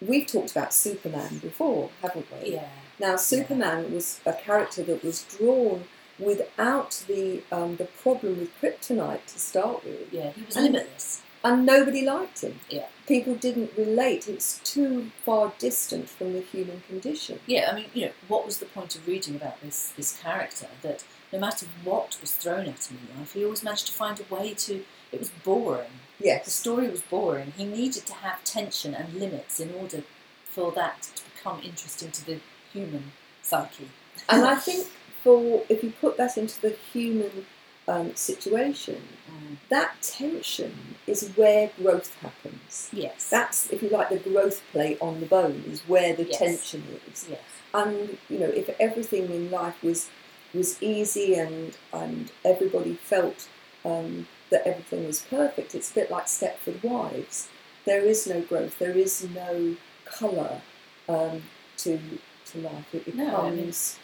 we've 0.00 0.26
talked 0.26 0.50
about 0.50 0.74
Superman 0.74 1.38
before, 1.38 1.88
haven't 2.02 2.26
we? 2.42 2.52
Yeah. 2.52 2.68
Now, 2.98 3.16
Superman 3.16 3.94
was 3.94 4.20
a 4.26 4.34
character 4.34 4.82
that 4.84 5.02
was 5.02 5.22
drawn 5.24 5.84
without 6.18 7.02
the 7.08 7.42
um, 7.50 7.76
the 7.76 7.86
problem 7.86 8.38
with 8.38 8.50
kryptonite 8.60 9.24
to 9.26 9.38
start 9.38 9.84
with, 9.84 10.12
Yeah. 10.12 10.32
He 10.32 10.42
was 10.44 10.56
And- 10.56 10.66
limitless. 10.74 11.22
and 11.42 11.64
nobody 11.64 12.02
liked 12.04 12.42
him. 12.42 12.60
Yeah. 12.68 12.86
People 13.08 13.34
didn't 13.34 13.70
relate. 13.76 14.28
It's 14.28 14.60
too 14.62 15.10
far 15.24 15.52
distant 15.58 16.10
from 16.10 16.34
the 16.34 16.42
human 16.42 16.82
condition. 16.86 17.40
Yeah, 17.46 17.70
I 17.72 17.74
mean, 17.74 17.86
you 17.94 18.06
know, 18.06 18.12
what 18.28 18.44
was 18.44 18.58
the 18.58 18.66
point 18.66 18.94
of 18.96 19.06
reading 19.08 19.34
about 19.34 19.60
this 19.62 19.92
this 19.96 20.18
character 20.18 20.66
that 20.82 21.02
no 21.32 21.38
matter 21.38 21.66
what 21.84 22.18
was 22.20 22.32
thrown 22.32 22.66
at 22.66 22.84
him 22.90 22.98
in 23.10 23.18
life, 23.18 23.32
he 23.32 23.42
always 23.44 23.62
managed 23.64 23.86
to 23.86 23.92
find 23.94 24.20
a 24.20 24.34
way 24.34 24.52
to. 24.66 24.84
It 25.10 25.18
was 25.18 25.30
boring. 25.42 25.94
The 26.20 26.50
story 26.50 26.88
was 26.88 27.00
boring. 27.02 27.52
He 27.56 27.64
needed 27.64 28.06
to 28.06 28.14
have 28.14 28.44
tension 28.44 28.94
and 28.94 29.14
limits 29.14 29.58
in 29.60 29.72
order 29.74 30.02
for 30.44 30.72
that 30.72 31.02
to 31.02 31.22
become 31.34 31.60
interesting 31.62 32.10
to 32.12 32.26
the 32.26 32.40
human 32.72 33.12
psyche. 33.42 33.88
And 34.28 34.44
I 34.44 34.54
think 34.66 34.86
for 35.24 35.62
if 35.68 35.82
you 35.82 35.92
put 36.00 36.16
that 36.18 36.36
into 36.36 36.60
the 36.60 36.70
human 36.92 37.46
um, 37.88 38.14
situation, 38.14 39.02
Mm. 39.30 39.56
that 39.68 40.02
tension 40.02 40.96
is 41.06 41.28
where 41.36 41.70
growth 41.80 42.12
happens. 42.16 42.88
Yes. 42.92 43.28
That's, 43.30 43.70
if 43.70 43.80
you 43.80 43.88
like, 43.90 44.08
the 44.08 44.18
growth 44.18 44.60
plate 44.72 44.98
on 45.00 45.20
the 45.20 45.26
bone 45.26 45.62
is 45.68 45.82
where 45.82 46.14
the 46.16 46.24
Yes. 46.24 46.38
tension 46.38 46.82
is. 47.12 47.26
yes. 47.30 47.40
And 47.72 48.18
you 48.28 48.38
know, 48.40 48.46
if 48.48 48.68
everything 48.80 49.26
in 49.30 49.50
life 49.52 49.80
was 49.84 50.08
was 50.52 50.82
easy 50.82 51.34
and 51.36 51.76
and 51.92 52.32
everybody 52.44 52.94
felt 52.94 53.48
um, 53.84 54.26
that 54.50 54.66
everything 54.66 55.04
is 55.04 55.20
perfect. 55.28 55.74
It's 55.74 55.90
a 55.90 55.94
bit 55.94 56.10
like 56.10 56.26
Stepford 56.26 56.82
Wives. 56.82 57.48
There 57.84 58.02
is 58.04 58.26
no 58.26 58.40
growth. 58.42 58.78
There 58.78 58.96
is 58.96 59.26
no 59.34 59.76
colour 60.04 60.60
um, 61.08 61.42
to 61.78 61.98
to 62.46 62.58
life. 62.58 62.94
It 62.94 63.14
No, 63.14 63.36
I 63.36 63.50
mean, 63.50 63.56
becomes 63.56 63.98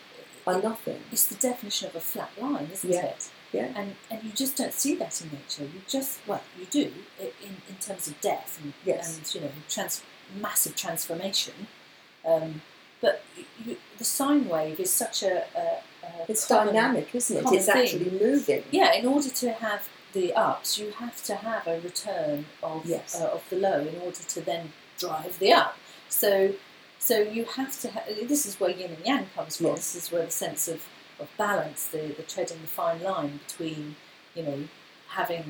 a 0.46 0.58
nothing. 0.60 1.00
It's 1.12 1.26
the 1.26 1.34
definition 1.34 1.88
of 1.88 1.96
a 1.96 2.00
flat 2.00 2.30
line, 2.40 2.68
isn't 2.72 2.90
Yeah. 2.92 3.04
it? 3.06 3.28
Yeah. 3.52 3.72
And 3.74 3.96
and 4.10 4.22
you 4.24 4.30
just 4.30 4.56
don't 4.56 4.72
see 4.72 4.94
that 4.96 5.20
in 5.20 5.30
nature. 5.32 5.64
You 5.64 5.80
just 5.88 6.20
well, 6.26 6.42
you 6.58 6.66
do 6.66 6.92
in, 7.20 7.56
in 7.68 7.76
terms 7.80 8.06
of 8.08 8.20
death 8.20 8.58
and, 8.62 8.72
Yes. 8.84 9.16
and 9.16 9.34
you 9.34 9.40
know 9.42 9.52
trans, 9.68 10.02
massive 10.40 10.74
transformation. 10.76 11.66
Um, 12.24 12.62
but 13.00 13.22
you, 13.64 13.76
the 13.98 14.04
sine 14.04 14.48
wave 14.48 14.80
is 14.80 14.90
such 14.92 15.22
a, 15.22 15.44
a, 15.54 16.06
a 16.06 16.10
It's 16.28 16.46
common- 16.46 16.74
dynamic, 16.74 17.14
isn't 17.14 17.36
it? 17.36 17.44
It's 17.52 17.66
thing. 17.66 17.76
actually 17.82 18.10
moving. 18.18 18.64
Yeah, 18.70 18.94
in 18.94 19.06
order 19.06 19.28
to 19.28 19.52
have 19.52 19.86
the 20.16 20.28
ups, 20.48 20.68
you 20.80 20.88
have 21.02 21.18
to 21.30 21.34
have 21.48 21.64
a 21.74 21.76
return 21.90 22.36
of 22.70 22.78
Yes. 22.94 23.10
uh, 23.20 23.26
of 23.36 23.42
the 23.50 23.56
low 23.68 23.80
in 23.92 23.96
order 24.06 24.22
to 24.34 24.40
then 24.50 24.64
drive 25.02 25.32
the 25.42 25.50
up. 25.62 25.72
So, 26.08 26.30
so 27.08 27.14
you 27.36 27.44
have 27.58 27.72
to. 27.82 27.86
Ha- 27.94 28.06
this 28.32 28.42
is 28.48 28.52
where 28.60 28.70
yin 28.80 28.90
and 28.96 29.04
yang 29.10 29.26
comes 29.36 29.54
from. 29.58 29.66
Yes. 29.66 29.92
This 29.92 29.96
is 30.04 30.12
where 30.12 30.24
the 30.30 30.36
sense 30.46 30.62
of, 30.74 30.80
of 31.22 31.28
balance, 31.46 31.80
the 31.94 32.02
the 32.18 32.22
treading 32.32 32.60
the 32.66 32.72
fine 32.80 33.00
line 33.10 33.32
between, 33.46 33.82
you 34.36 34.42
know, 34.46 34.60
having 35.20 35.44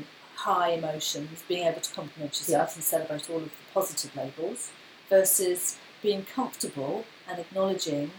high 0.49 0.71
emotions, 0.81 1.43
being 1.53 1.65
able 1.71 1.81
to 1.89 1.93
compliment 2.01 2.33
yourself 2.41 2.69
and 2.77 2.85
celebrate 2.95 3.25
all 3.31 3.43
of 3.49 3.53
the 3.59 3.67
positive 3.79 4.13
labels, 4.21 4.61
versus 5.09 5.61
being 6.03 6.23
comfortable 6.39 6.95
and 7.29 7.37
acknowledging 7.45 8.11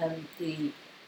um, 0.00 0.18
the 0.38 0.54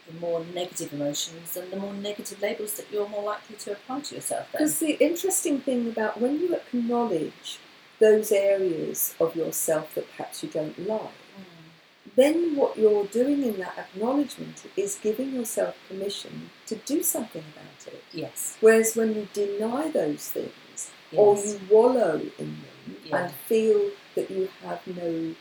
the 0.07 0.13
more 0.19 0.43
negative 0.53 0.93
emotions 0.93 1.57
and 1.57 1.71
the 1.71 1.77
more 1.77 1.93
negative 1.93 2.41
labels 2.41 2.73
that 2.75 2.91
you're 2.91 3.09
more 3.09 3.23
likely 3.23 3.55
to 3.57 3.71
apply 3.71 4.01
to 4.01 4.15
yourself. 4.15 4.47
Because 4.51 4.79
the 4.79 4.91
interesting 5.03 5.59
thing 5.61 5.87
about 5.87 6.19
when 6.21 6.39
you 6.39 6.53
acknowledge 6.55 7.59
those 7.99 8.31
areas 8.31 9.15
of 9.19 9.35
yourself 9.35 9.95
that 9.95 10.09
perhaps 10.11 10.43
you 10.43 10.49
don't 10.49 10.77
like, 10.87 10.99
Mm. 11.37 12.11
then 12.15 12.55
what 12.55 12.77
you're 12.77 13.05
doing 13.05 13.43
in 13.43 13.57
that 13.59 13.77
acknowledgement 13.77 14.63
is 14.77 14.97
giving 15.01 15.33
yourself 15.33 15.75
permission 15.87 16.49
to 16.67 16.75
do 16.75 17.01
something 17.01 17.43
about 17.53 17.93
it. 17.93 18.03
Yes. 18.13 18.57
Whereas 18.61 18.95
when 18.95 19.15
you 19.15 19.27
deny 19.33 19.89
those 19.89 20.29
things, 20.29 20.51
Yes. 21.11 21.19
or 21.19 21.37
you 21.37 21.59
wallow 21.69 22.15
in 22.37 22.61
them 22.63 22.97
Yeah. 23.05 23.17
and 23.25 23.33
feel 23.47 23.91
that 24.15 24.29
you 24.29 24.49
have 24.63 24.85
no 24.85 25.35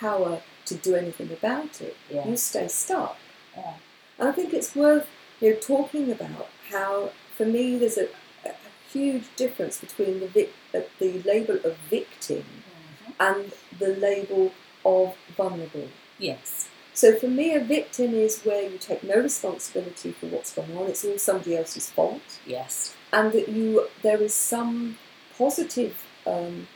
power 0.00 0.42
to 0.66 0.74
do 0.74 0.94
anything 0.94 1.30
about 1.32 1.80
it, 1.80 1.96
Yeah. 2.10 2.26
you 2.28 2.36
stay 2.36 2.68
stuck. 2.68 3.16
Yeah. 3.56 3.74
I 4.18 4.32
think 4.32 4.52
it's 4.52 4.74
worth 4.74 5.06
you 5.40 5.50
know 5.50 5.56
talking 5.56 6.10
about 6.10 6.48
how, 6.70 7.12
for 7.36 7.46
me, 7.46 7.78
there's 7.78 7.98
a, 7.98 8.08
a 8.44 8.52
huge 8.92 9.24
difference 9.36 9.78
between 9.80 10.20
the 10.20 10.26
vic- 10.28 10.54
uh, 10.74 10.80
the 10.98 11.22
label 11.22 11.56
of 11.64 11.76
victim 11.90 12.44
Mhm. 12.44 13.12
and 13.28 13.52
the 13.78 13.88
label 14.06 14.52
of 14.84 15.14
vulnerable. 15.36 15.88
Yes. 16.18 16.68
So 16.94 17.14
for 17.14 17.28
me, 17.28 17.54
a 17.54 17.60
victim 17.60 18.12
is 18.14 18.42
where 18.42 18.62
you 18.68 18.76
take 18.78 19.04
no 19.04 19.16
responsibility 19.20 20.10
for 20.12 20.26
what's 20.26 20.52
going 20.52 20.76
on; 20.76 20.88
it's 20.88 21.04
all 21.04 21.18
somebody 21.18 21.56
else's 21.56 21.88
fault 21.90 22.22
Yes. 22.46 22.94
and 23.12 23.32
that 23.32 23.48
you 23.48 23.88
there 24.02 24.20
is 24.28 24.34
some 24.34 24.98
positive 25.38 25.94
um, 26.26 26.66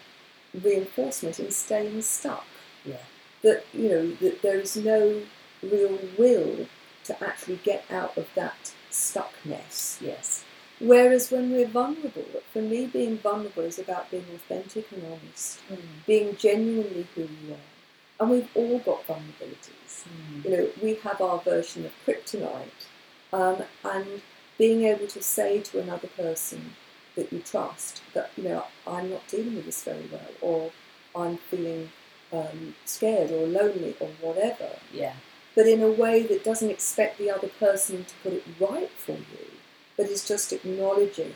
reinforcement 0.55 1.41
in 1.41 1.51
staying 1.51 2.03
stuck. 2.03 2.47
Yeah. 2.85 3.05
That 3.43 3.65
you 3.75 3.89
know 3.89 4.07
that 4.23 4.43
there 4.43 4.61
is 4.61 4.77
no 4.77 5.23
real 5.63 5.99
will 6.19 6.67
to 7.05 7.25
actually 7.25 7.57
get 7.63 7.85
out 7.91 8.17
of 8.17 8.29
that 8.35 8.73
stuckness. 8.91 10.01
Yes. 10.01 10.45
Whereas 10.79 11.31
when 11.31 11.53
we're 11.53 11.69
vulnerable, 11.69 12.25
for 12.53 12.61
me, 12.63 12.87
being 12.87 13.19
vulnerable 13.19 13.63
is 13.63 13.79
about 13.79 14.11
being 14.11 14.27
authentic 14.35 14.91
and 14.93 15.05
honest, 15.05 15.61
Mm. 15.71 15.79
being 16.07 16.37
genuinely 16.37 17.07
who 17.15 17.23
you 17.23 17.55
are, 17.55 17.69
and 18.21 18.31
we've 18.31 18.49
all 18.55 18.79
got 18.81 19.07
vulnerabilities 19.07 20.05
Mm. 20.09 20.45
you 20.45 20.51
know, 20.51 20.69
we 20.83 20.95
have 20.97 21.21
our 21.21 21.39
version 21.39 21.87
of 21.87 21.93
kryptonite, 22.05 22.83
um, 23.33 23.63
and 23.85 24.23
being 24.59 24.85
able 24.85 25.07
to 25.07 25.23
say 25.23 25.61
to 25.61 25.79
another 25.81 26.09
person 26.09 26.75
that 27.15 27.33
you 27.33 27.41
trust 27.41 28.01
that 28.15 28.31
you 28.37 28.45
know 28.45 28.65
I'm 28.87 29.11
not 29.11 29.27
dealing 29.29 29.55
with 29.57 29.67
this 29.67 29.83
very 29.85 30.09
well, 30.11 30.33
or 30.41 30.73
I'm 31.15 31.37
feeling 31.39 31.93
um, 32.33 32.75
scared 32.87 33.31
or 33.31 33.47
lonely 33.47 33.95
or 34.01 34.09
whatever, 34.21 34.71
Yeah. 34.93 35.15
But 35.55 35.67
in 35.67 35.83
a 35.83 35.91
way 35.91 36.23
that 36.23 36.45
doesn't 36.45 36.71
expect 36.71 37.19
the 37.19 37.31
other 37.31 37.49
person 37.49 38.05
to 38.05 38.15
put 38.23 38.33
it 38.33 38.45
right 38.59 38.91
for 38.91 39.13
you, 39.13 39.47
but 39.97 40.07
is 40.07 40.27
just 40.27 40.53
acknowledging 40.53 41.35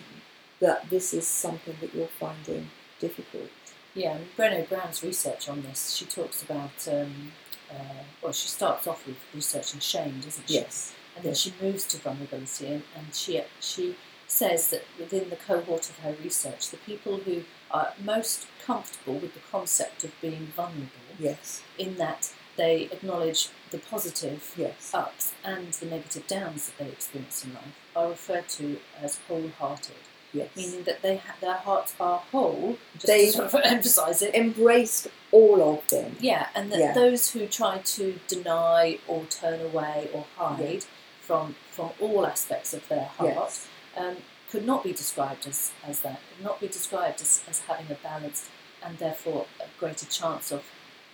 that 0.61 0.89
this 0.91 1.13
is 1.13 1.27
something 1.27 1.77
that 1.81 1.95
you're 1.95 2.07
finding 2.07 2.71
difficult. 2.99 3.51
Yeah. 3.95 4.17
And 4.17 4.27
Brené 4.37 4.69
Brown's 4.69 5.03
research 5.03 5.49
on 5.49 5.63
this, 5.63 5.91
she 5.95 6.05
talks 6.07 6.43
about. 6.43 6.89
Um, 6.91 7.33
uh, 7.71 7.75
well, 8.23 8.33
she 8.33 8.47
starts 8.49 8.87
off 8.87 9.07
with 9.07 9.17
research 9.35 9.75
researching 9.75 9.81
shame, 9.81 10.21
doesn't 10.21 10.49
she? 10.49 10.55
Yes. 10.55 10.93
and 11.17 11.25
then 11.25 11.35
she 11.35 11.53
moves 11.61 11.85
to 11.87 11.97
vulnerability 11.99 12.67
and, 12.69 12.83
and 12.97 13.13
she 13.13 13.43
she 13.61 13.97
says 14.29 14.71
that 14.71 14.85
within 14.99 15.31
the 15.31 15.37
cohort 15.37 15.89
of 15.91 15.99
her 15.99 16.15
research 16.23 16.71
the 16.71 16.77
people 16.79 17.17
who 17.19 17.43
are 17.73 17.93
most 18.05 18.47
comfortable 18.65 19.15
with 19.15 19.35
the 19.35 19.41
concept 19.51 20.05
of 20.05 20.13
being 20.21 20.47
vulnerable 20.55 20.91
Yes. 21.19 21.63
in 21.79 21.97
that 21.97 22.33
they 22.57 22.83
acknowledge 22.93 23.49
the 23.77 23.87
positive 23.91 24.53
Yes. 24.57 24.91
ups 24.95 25.33
and 25.45 25.73
the 25.75 25.87
negative 25.87 26.27
downs 26.27 26.67
that 26.67 26.79
they 26.85 26.91
experience 26.91 27.45
in 27.45 27.55
life 27.55 27.75
are 27.95 28.09
referred 28.09 28.49
to 28.61 28.79
as 29.03 29.19
wholehearted 29.29 29.97
Yes. 30.33 30.49
meaning 30.57 30.83
that 30.85 31.03
they 31.03 31.17
ha- 31.19 31.37
their 31.41 31.55
hearts 31.69 31.95
are 32.01 32.19
whole 32.33 32.79
just 32.95 33.07
They- 33.07 33.27
to 33.27 33.33
sort 33.33 33.55
of 33.55 33.61
emphasize 33.77 34.23
it 34.23 34.35
Embraced 34.35 35.09
all 35.31 35.59
of 35.75 35.89
them. 35.89 36.17
yeah, 36.21 36.49
and 36.55 36.71
that 36.73 36.79
Yeah. 36.79 36.93
those 36.93 37.31
who 37.33 37.47
try 37.47 37.79
to 37.97 38.19
deny 38.29 38.99
or 39.07 39.25
turn 39.27 39.61
away 39.61 40.09
or 40.13 40.25
hide 40.37 40.85
from 41.21 41.57
from 41.71 41.91
all 42.01 42.27
aspects 42.27 42.73
of 42.73 42.83
their 42.89 43.05
heart 43.17 43.35
Yes. 43.37 43.67
um, 43.97 44.17
could 44.51 44.65
not 44.65 44.83
be 44.83 44.93
described 44.93 45.47
as, 45.47 45.73
as 45.85 46.01
that, 46.01 46.21
could 46.35 46.43
not 46.45 46.59
be 46.61 46.69
described 46.69 47.21
as, 47.21 47.43
as 47.51 47.61
having 47.69 47.91
a 47.91 47.95
balanced 47.95 48.47
and 48.83 48.97
therefore 48.99 49.47
a 49.61 49.67
greater 49.79 50.07
chance 50.07 50.51
of 50.51 50.63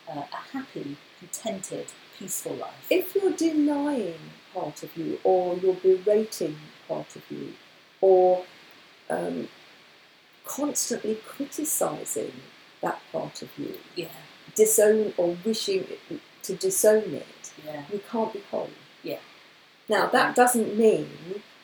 uh, 0.08 0.22
a 0.32 0.36
happy, 0.56 0.96
contented, 1.18 1.86
peaceful 2.22 2.54
life. 2.54 2.86
If 2.90 3.14
you're 3.14 3.32
denying 3.32 4.18
part 4.54 4.82
of 4.82 4.96
you, 4.96 5.18
or 5.24 5.56
you're 5.56 5.74
berating 5.74 6.56
part 6.86 7.16
of 7.16 7.22
you, 7.30 7.54
or 8.00 8.44
um, 9.10 9.48
constantly 10.44 11.16
criticising 11.26 12.32
that 12.80 13.00
part 13.10 13.42
of 13.42 13.48
you, 13.58 13.74
yeah, 13.96 14.08
disown 14.54 15.14
or 15.16 15.36
wishing 15.44 15.86
to 16.42 16.54
disown 16.54 17.14
it, 17.14 17.52
yeah, 17.64 17.82
you 17.92 18.00
can't 18.10 18.32
be 18.32 18.42
whole. 18.50 18.70
Yeah. 19.02 19.18
Now 19.88 20.06
that 20.06 20.36
doesn't 20.36 20.76
mean 20.78 21.10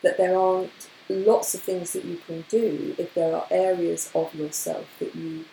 that 0.03 0.17
there 0.17 0.37
aren't 0.37 0.89
lots 1.09 1.55
of 1.55 1.63
things 1.63 1.93
that 1.93 2.05
you 2.05 2.19
can 2.27 2.45
do 2.49 2.95
if 2.99 3.15
there 3.15 3.35
are 3.35 3.47
areas 3.51 4.11
of 4.15 4.35
yourself 4.35 4.87
that 4.99 5.15
you 5.15 5.45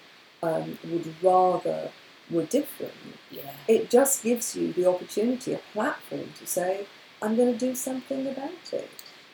um, 0.44 0.78
would 0.84 1.14
rather 1.24 1.92
were 2.30 2.44
different. 2.46 2.94
yeah, 3.32 3.52
It 3.68 3.90
just 3.90 4.24
gives 4.24 4.56
you 4.56 4.74
the 4.74 4.86
opportunity, 4.88 5.54
a 5.54 5.60
platform 5.74 6.30
to 6.40 6.48
say, 6.48 6.86
I'm 7.22 7.36
going 7.36 7.54
to 7.54 7.60
do 7.60 7.76
something 7.76 8.28
about 8.28 8.74
it. 8.74 8.90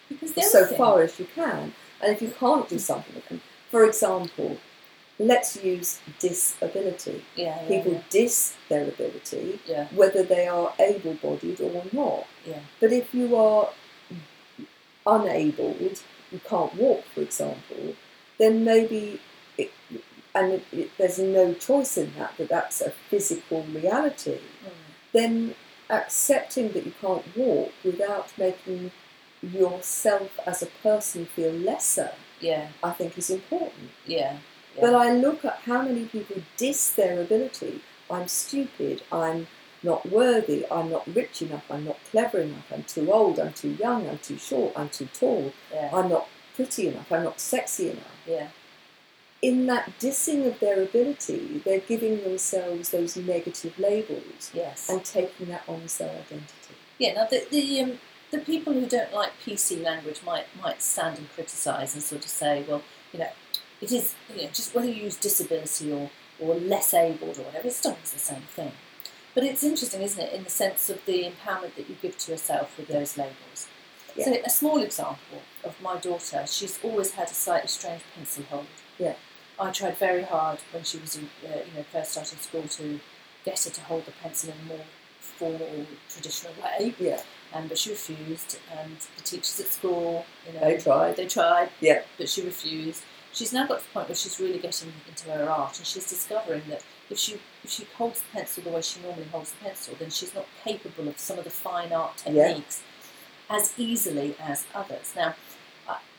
because 0.10 0.52
so 0.52 0.66
thing- 0.66 0.78
far 0.78 1.02
as 1.02 1.20
you 1.20 1.28
can. 1.36 1.74
And 2.02 2.14
if 2.16 2.22
you 2.22 2.32
can't 2.40 2.68
do 2.68 2.80
something, 2.80 3.42
for 3.70 3.86
example, 3.86 4.58
let's 5.20 5.64
use 5.64 6.00
disability. 6.20 7.24
yeah, 7.36 7.46
yeah, 7.62 7.68
People 7.68 7.94
yeah, 7.94 8.02
dis 8.10 8.56
their 8.70 8.84
ability, 8.84 9.60
yeah, 9.68 9.86
whether 9.94 10.24
they 10.24 10.48
are 10.48 10.74
able 10.80 11.14
bodied 11.16 11.62
or 11.62 11.84
not. 11.94 12.26
yeah, 12.46 12.60
But 12.80 12.92
if 12.92 13.14
you 13.14 13.36
are 13.36 13.70
unabled, 15.06 16.02
you 16.32 16.40
can't 16.48 16.74
walk, 16.76 17.04
for 17.14 17.22
example, 17.22 17.96
then 18.38 18.64
maybe, 18.64 19.20
it, 19.58 19.72
and 20.34 20.54
it, 20.54 20.64
it, 20.72 20.90
there's 20.98 21.20
no 21.20 21.54
choice 21.54 21.98
in 21.98 22.14
that, 22.18 22.38
that 22.38 22.50
that's 22.50 22.82
a 22.82 22.92
physical 23.10 23.64
reality, 23.64 24.40
Mm. 24.66 24.70
then 25.14 25.56
accepting 25.90 26.72
that 26.74 26.86
you 26.86 26.94
can't 27.02 27.26
walk 27.36 27.72
without 27.84 28.28
making 28.38 28.92
yourself 29.42 30.40
as 30.46 30.62
a 30.62 30.68
person 30.84 31.26
feel 31.26 31.52
lesser, 31.52 32.12
yeah, 32.40 32.68
I 32.84 32.92
think 32.92 33.18
is 33.18 33.30
important. 33.30 33.90
yeah, 34.06 34.38
yeah. 34.76 34.82
But 34.82 34.94
I 34.96 35.12
look 35.14 35.44
at 35.44 35.58
how 35.66 35.82
many 35.82 36.06
people 36.06 36.42
diss 36.58 36.92
their 36.92 37.22
ability. 37.22 37.82
I'm 38.10 38.28
stupid, 38.28 39.04
I'm 39.12 39.48
not 39.84 40.10
worthy, 40.10 40.66
I'm 40.72 40.92
not 40.92 41.08
rich 41.14 41.42
enough, 41.42 41.66
I'm 41.70 41.86
not 41.86 41.98
clever 42.12 42.40
enough, 42.42 42.72
I'm 42.74 42.84
too 42.84 43.12
old, 43.12 43.40
I'm 43.40 43.54
too 43.54 43.72
young, 43.72 44.08
I'm 44.08 44.20
too 44.20 44.38
short, 44.38 44.74
I'm 44.76 44.90
too 44.90 45.08
tall, 45.14 45.54
yeah, 45.74 45.90
I'm 45.94 46.10
not 46.10 46.28
pretty 46.56 46.88
enough, 46.90 47.12
I'm 47.12 47.24
not 47.24 47.40
sexy 47.40 47.90
enough. 47.90 48.18
yeah, 48.28 48.48
In 49.42 49.66
that 49.66 49.92
dissing 50.00 50.46
of 50.46 50.60
their 50.60 50.82
ability, 50.82 51.62
they're 51.66 51.80
giving 51.80 52.24
themselves 52.24 52.90
those 52.90 53.18
negative 53.18 53.78
labels 53.80 54.52
yes. 54.54 54.88
and 54.88 55.04
taking 55.04 55.48
that 55.48 55.64
on 55.68 55.82
as 55.82 55.98
their 55.98 56.10
identity. 56.12 56.76
Yeah, 57.00 57.14
now 57.14 57.26
the 57.26 57.46
the, 57.50 57.82
um, 57.82 58.00
the 58.30 58.38
people 58.38 58.74
who 58.74 58.86
don't 58.86 59.14
like 59.14 59.32
PC 59.44 59.84
language 59.84 60.22
might 60.24 60.46
might 60.62 60.82
stand 60.82 61.18
and 61.18 61.30
criticise 61.34 61.96
and 61.96 62.04
sort 62.04 62.24
of 62.24 62.30
say, 62.30 62.64
well, 62.68 62.84
you 63.12 63.20
know, 63.20 63.30
it 63.82 63.92
is 63.92 64.14
you 64.36 64.44
know, 64.44 64.50
just 64.50 64.76
whether 64.76 64.88
you 64.88 65.06
use 65.06 65.18
disability 65.18 65.92
or, 65.92 66.12
or 66.40 66.56
less 66.56 66.94
abled 66.94 67.40
or 67.40 67.44
whatever, 67.44 67.68
it 67.68 67.74
still 67.74 67.98
is 68.04 68.12
the 68.12 68.20
same 68.20 68.44
thing. 68.56 68.72
But 69.34 69.44
it's 69.44 69.64
interesting, 69.64 70.02
isn't 70.02 70.22
it, 70.22 70.34
in 70.34 70.44
the 70.44 70.50
sense 70.50 70.90
of 70.90 71.04
the 71.06 71.24
empowerment 71.24 71.76
that 71.76 71.90
you 71.90 71.96
give 72.02 72.18
to 72.20 72.32
yourself 72.32 72.78
with 72.78 72.90
those 72.90 73.18
labels. 73.18 73.68
So 74.20 74.38
a 74.46 74.50
small 74.50 74.82
example 74.82 75.42
of 75.64 75.82
my 75.82 75.98
daughter, 75.98 76.46
she's 76.46 76.78
always 76.84 77.12
had 77.12 77.32
a 77.32 77.34
slightly 77.34 77.70
strange 77.70 78.02
pencil 78.14 78.44
hold. 78.50 78.66
Yeah. 79.00 79.16
I 79.62 79.72
tried 79.72 79.98
very 79.98 80.24
hard 80.24 80.60
when 80.72 80.84
she 80.84 80.98
was, 80.98 81.18
uh, 81.18 81.22
you 81.46 81.74
know, 81.76 81.84
first 81.92 82.14
starting 82.14 82.40
school 82.40 82.64
to 82.64 83.00
get 83.46 83.64
her 83.64 83.70
to 83.70 83.82
hold 83.82 84.06
the 84.06 84.12
pencil 84.12 84.50
in 84.52 84.56
a 84.66 84.70
more 84.76 84.86
formal, 85.20 85.86
traditional 86.10 86.54
way. 86.64 86.96
Yeah. 87.00 87.22
Um, 87.54 87.68
but 87.68 87.78
she 87.78 87.92
refused, 87.92 88.58
and 88.76 88.98
the 89.18 89.24
teachers 89.24 89.60
at 89.60 89.68
school, 89.68 90.26
you 90.48 90.54
know, 90.54 90.62
They 90.68 90.78
tried. 90.78 91.16
They 91.16 91.28
tried, 91.28 91.70
Yeah. 91.80 92.02
but 92.18 92.28
she 92.30 92.42
refused. 92.44 93.04
She's 93.34 93.54
now 93.54 93.68
got 93.68 93.80
to 93.80 93.86
the 93.86 93.92
point 93.92 94.10
where 94.10 94.16
she's 94.16 94.40
really 94.40 94.58
getting 94.60 94.92
into 95.08 95.30
her 95.32 95.50
art, 95.50 95.78
and 95.78 95.86
she's 95.86 96.08
discovering 96.10 96.64
that 96.70 96.82
if 97.10 97.18
she 97.20 97.40
if 97.64 97.70
she 97.70 97.86
holds 97.98 98.22
the 98.22 98.28
pencil 98.34 98.64
the 98.64 98.70
way 98.72 98.82
she 98.82 99.00
normally 99.02 99.26
holds 99.32 99.52
the 99.52 99.66
pencil, 99.66 99.96
then 100.00 100.10
she's 100.10 100.34
not 100.34 100.48
capable 100.64 101.08
of 101.08 101.20
some 101.20 101.38
of 101.38 101.44
the 101.44 101.50
fine 101.52 101.92
art 101.94 102.24
Yeah. 102.26 102.48
techniques 102.48 102.82
as 103.50 103.74
easily 103.78 104.36
as 104.40 104.66
others. 104.74 105.14
Now, 105.16 105.36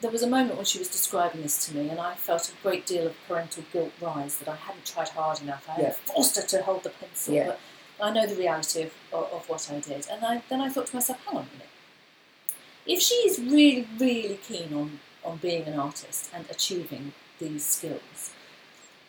there 0.01 0.11
was 0.11 0.23
a 0.23 0.27
moment 0.27 0.57
when 0.57 0.65
she 0.65 0.79
was 0.81 0.89
describing 0.89 1.43
this 1.43 1.65
to 1.67 1.77
me, 1.77 1.89
and 1.89 2.01
I 2.01 2.15
felt 2.15 2.49
a 2.51 2.63
great 2.63 2.87
deal 2.87 3.07
of 3.07 3.15
parental 3.29 3.63
guilt 3.73 3.93
rise 4.01 4.37
that 4.39 4.49
I 4.49 4.57
hadn't 4.57 4.85
tried 4.85 5.11
hard 5.11 5.41
enough. 5.41 5.65
I 5.69 5.73
Yeah. 5.73 5.79
hadn't 5.89 5.97
forced 5.99 6.37
her 6.37 6.43
to 6.43 6.63
hold 6.63 6.83
the 6.83 6.91
pencil, 6.91 7.35
Yeah. 7.35 7.47
but 7.47 7.61
I 8.01 8.11
know 8.11 8.27
the 8.27 8.35
reality 8.35 8.83
of, 8.83 8.93
of, 9.13 9.33
of 9.33 9.49
what 9.49 9.71
I 9.71 9.79
did. 9.79 10.09
And 10.11 10.25
I, 10.25 10.43
then 10.49 10.61
I 10.61 10.69
thought 10.69 10.87
to 10.89 10.97
myself, 10.97 11.25
hang 11.25 11.37
on 11.37 11.43
a 11.45 11.53
minute. 11.53 11.69
If 12.85 13.01
she 13.01 13.15
is 13.15 13.39
really, 13.39 13.87
really 13.99 14.41
keen 14.49 14.75
on, 14.75 14.99
on 15.25 15.37
being 15.37 15.65
an 15.65 15.79
artist 15.79 16.31
and 16.35 16.45
achieving 16.51 17.13
these 17.39 17.65
skills, 17.65 18.33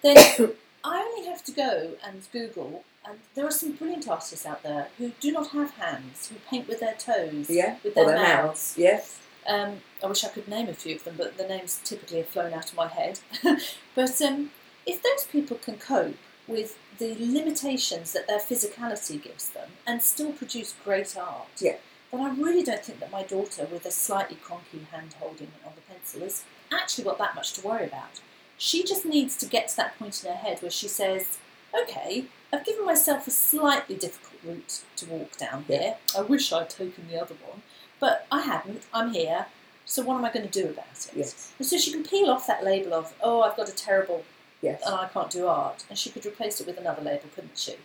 then 0.04 0.16
I 0.84 1.00
only 1.02 1.28
have 1.28 1.44
to 1.46 1.52
go 1.52 1.94
and 2.06 2.28
Google, 2.32 2.84
and 3.04 3.18
there 3.34 3.48
are 3.48 3.52
some 3.52 3.72
brilliant 3.72 4.08
artists 4.08 4.46
out 4.46 4.62
there 4.62 4.90
who 5.00 5.12
do 5.20 5.32
not 5.32 5.48
have 5.52 5.72
hands, 5.72 6.28
who 6.30 6.36
paint 6.50 6.68
with 6.68 6.82
their 6.82 6.94
toes, 6.94 7.50
Yeah. 7.50 7.78
with 7.84 7.98
Or 7.98 8.06
their, 8.06 8.16
their 8.16 8.24
mouths. 8.24 8.44
mouths. 8.46 8.74
Yes. 8.78 9.20
Um, 9.48 9.82
I 10.04 10.08
wish 10.08 10.24
I 10.24 10.30
could 10.30 10.48
name 10.48 10.70
a 10.70 10.74
few 10.74 10.96
of 10.96 11.04
them, 11.04 11.16
but 11.18 11.38
the 11.38 11.48
names 11.48 11.80
typically 11.84 12.18
have 12.18 12.28
flown 12.28 12.54
out 12.54 12.70
of 12.72 12.76
my 12.78 12.88
head. 12.88 13.20
but 13.96 14.22
um, 14.22 14.52
if 14.86 15.02
those 15.02 15.26
people 15.32 15.58
can 15.58 15.78
cope 15.78 16.16
with 16.48 16.78
the 16.98 17.16
limitations 17.20 18.14
that 18.14 18.28
their 18.28 18.40
physicality 18.40 19.22
gives 19.22 19.50
them 19.50 19.70
and 19.88 20.02
still 20.02 20.32
produce 20.32 20.74
great 20.84 21.18
art, 21.18 21.48
Yeah. 21.60 21.78
then 22.12 22.22
I 22.22 22.30
really 22.36 22.64
don't 22.64 22.84
think 22.84 23.00
that 23.00 23.12
my 23.12 23.24
daughter, 23.24 23.66
with 23.72 23.86
a 23.86 23.92
slightly 23.92 24.38
conky 24.46 24.86
hand 24.92 25.16
holding 25.20 25.52
on 25.66 25.74
the 25.76 25.82
pencil, 25.82 26.22
has 26.22 26.44
actually 26.72 27.06
got 27.06 27.18
that 27.18 27.36
much 27.36 27.54
to 27.54 27.68
worry 27.68 27.86
about. 27.86 28.22
She 28.58 28.84
just 28.84 29.06
needs 29.06 29.36
to 29.38 29.46
get 29.46 29.68
to 29.70 29.76
that 29.78 29.98
point 29.98 30.24
in 30.24 30.30
her 30.32 30.38
head 30.38 30.62
where 30.62 30.72
she 30.72 30.88
says, 30.88 31.40
okay, 31.78 32.26
I've 32.54 32.66
given 32.66 32.86
myself 32.86 33.26
a 33.28 33.32
slightly 33.32 33.96
difficult 33.96 34.40
route 34.44 34.82
to 34.98 35.06
walk 35.08 35.38
down 35.38 35.66
here. 35.68 35.96
I 36.16 36.22
wish 36.22 36.54
I'd 36.54 36.70
taken 36.70 37.08
the 37.10 37.20
other 37.20 37.36
one. 37.48 37.64
But 38.04 38.28
I 38.30 38.42
hadn't. 38.42 38.84
I'm 38.94 39.14
here. 39.14 39.46
So 39.86 40.04
what 40.04 40.18
am 40.18 40.26
I 40.26 40.34
going 40.34 40.46
to 40.46 40.52
do 40.52 40.68
about 40.72 40.88
it? 40.92 41.12
Yes. 41.16 41.54
And 41.58 41.66
so 41.66 41.78
she 41.78 41.94
can 41.94 42.04
peel 42.04 42.30
off 42.30 42.48
that 42.48 42.62
label 42.62 42.94
of, 42.94 43.14
oh, 43.24 43.44
I've 43.44 43.56
got 43.56 43.70
a 43.70 43.74
terrible 43.74 44.26
Yes. 44.62 44.82
and 44.86 44.94
I 44.94 45.08
can't 45.08 45.30
do 45.30 45.48
art, 45.48 45.86
and 45.90 45.98
she 45.98 46.10
could 46.10 46.26
replace 46.26 46.60
it 46.60 46.68
with 46.68 46.78
another 46.78 47.02
label, 47.02 47.30
couldn't 47.34 47.58
she? 47.58 47.72
Which 47.72 47.80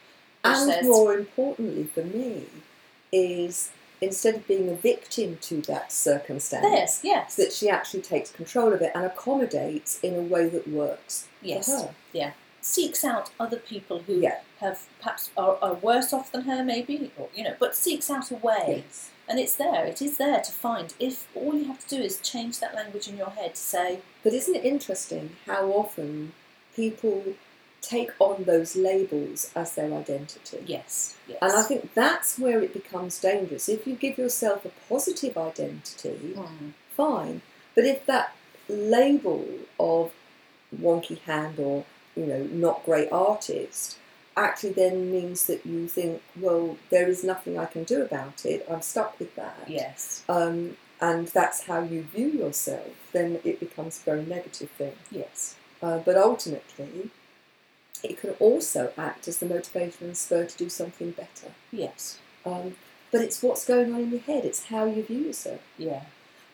and 0.45 0.73
says, 0.73 0.85
more 0.85 1.15
importantly 1.15 1.85
for 1.85 2.03
me 2.03 2.47
is 3.13 3.71
instead 4.01 4.35
of 4.35 4.49
being 4.49 4.69
a 4.69 4.75
victim 4.75 5.39
to 5.43 5.61
that 5.63 5.93
circumstance, 5.93 6.67
Yes, 6.69 7.01
yes, 7.05 7.37
that 7.37 7.53
she 7.53 7.71
actually 7.71 8.03
takes 8.03 8.33
control 8.33 8.73
of 8.73 8.83
it 8.83 8.91
and 8.97 9.05
accommodates 9.05 10.01
in 10.03 10.17
a 10.17 10.23
way 10.23 10.49
that 10.49 10.67
works 10.67 11.29
yes. 11.43 11.67
for 11.67 11.87
her. 11.87 11.95
Seeks 12.61 13.05
out 13.05 13.31
other 13.39 13.57
people 13.59 14.01
who 14.01 14.21
Yeah. 14.21 14.41
have 14.61 14.87
perhaps 15.01 15.31
are, 15.37 15.59
are 15.63 15.75
worse 15.75 16.13
off 16.13 16.33
than 16.33 16.43
her, 16.43 16.65
maybe, 16.65 17.11
or 17.17 17.29
you 17.35 17.45
know, 17.45 17.55
but 17.59 17.75
seeks 17.77 18.11
out 18.11 18.31
a 18.31 18.35
way, 18.37 18.83
Yes. 18.85 19.11
and 19.29 19.39
it's 19.39 19.55
there. 19.55 19.87
It 19.87 20.03
is 20.03 20.17
there 20.19 20.41
to 20.41 20.53
find. 20.53 20.93
If 20.99 21.27
all 21.35 21.55
you 21.55 21.65
have 21.67 21.87
to 21.87 21.97
do 21.97 22.03
is 22.03 22.19
change 22.21 22.59
that 22.61 22.75
language 22.75 23.07
in 23.09 23.17
your 23.17 23.31
head 23.31 23.55
to 23.55 23.61
say, 23.61 24.01
But 24.25 24.33
isn't 24.33 24.55
it 24.57 24.65
interesting 24.65 25.37
how 25.47 25.67
often 25.71 26.33
people 26.75 27.23
take 27.81 28.11
on 28.19 28.43
those 28.45 28.75
labels 28.75 29.53
as 29.55 29.77
their 29.77 29.93
identity? 29.95 30.59
yes, 30.67 31.17
yes, 31.29 31.39
And 31.41 31.53
I 31.53 31.63
think 31.63 31.95
that's 31.95 32.39
where 32.39 32.61
it 32.61 32.73
becomes 32.73 33.21
dangerous. 33.21 33.69
If 33.69 33.87
you 33.87 33.95
give 33.95 34.19
yourself 34.19 34.65
a 34.65 34.71
positive 34.89 35.39
identity, 35.39 36.35
Mm, 36.37 36.73
fine. 36.97 37.41
But 37.77 37.85
if 37.85 38.05
that 38.07 38.35
label 38.69 39.47
of 39.79 40.11
wonky 40.77 41.19
hand 41.21 41.59
or, 41.61 41.85
you 42.19 42.27
know, 42.27 42.43
not 42.67 42.85
great 42.85 43.11
artist 43.13 43.97
actually 44.37 44.73
then 44.73 45.11
means 45.11 45.47
that 45.49 45.65
you 45.67 45.89
think, 45.89 46.23
well, 46.41 46.77
there 46.91 47.09
is 47.09 47.25
nothing 47.25 47.59
I 47.59 47.67
can 47.67 47.85
do 47.85 48.03
about 48.03 48.45
it, 48.47 48.65
I'm 48.71 48.83
stuck 48.83 49.19
with 49.19 49.35
that. 49.37 49.65
yes, 49.67 50.23
Um, 50.29 50.77
and 51.01 51.27
that's 51.29 51.65
how 51.65 51.81
you 51.83 52.03
view 52.03 52.29
yourself, 52.29 52.93
then 53.13 53.41
it 53.45 53.59
becomes 53.61 53.99
a 54.01 54.05
very 54.05 54.25
negative 54.25 54.71
thing. 54.71 54.93
yes, 55.11 55.57
Uh, 55.83 55.99
but 55.99 56.17
ultimately, 56.17 57.11
it 58.05 58.21
can 58.21 58.31
also 58.39 58.93
act 58.97 59.27
as 59.29 59.39
the 59.39 59.47
motivation 59.47 60.07
and 60.09 60.17
spur 60.17 60.45
to 60.45 60.57
do 60.57 60.69
something 60.69 61.11
better. 61.13 61.51
yes, 61.73 62.19
Um, 62.47 62.77
but 63.11 63.23
it's 63.23 63.43
what's 63.43 63.65
going 63.65 63.93
on 63.93 64.01
in 64.03 64.11
your 64.11 64.21
head, 64.21 64.45
it's 64.45 64.65
how 64.67 64.85
you 64.85 65.03
view 65.03 65.19
yourself. 65.21 65.61
yeah, 65.77 66.03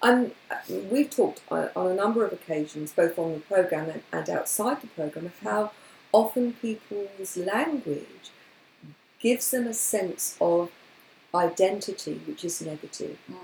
And 0.05 0.33
uh, 0.51 0.57
we've 0.91 1.09
talked 1.09 1.41
on, 1.51 1.71
on 1.75 1.91
a 1.91 1.95
number 1.95 2.27
of 2.27 2.33
occasions, 2.33 2.93
both 2.93 3.19
on 3.19 3.33
the 3.33 3.41
programme 3.41 3.89
and, 3.89 4.03
and 4.13 4.29
outside 4.29 4.83
the 4.83 4.87
programme, 4.89 5.27
of 5.27 5.39
how 5.41 5.71
often 6.13 6.53
people's 6.53 7.39
language 7.39 8.31
gives 9.19 9.51
them 9.51 9.67
a 9.67 9.73
sense 9.73 10.37
of 10.43 10.71
identity 11.35 12.21
which 12.27 12.45
is 12.45 12.61
negative. 12.61 13.17
mm, 13.31 13.39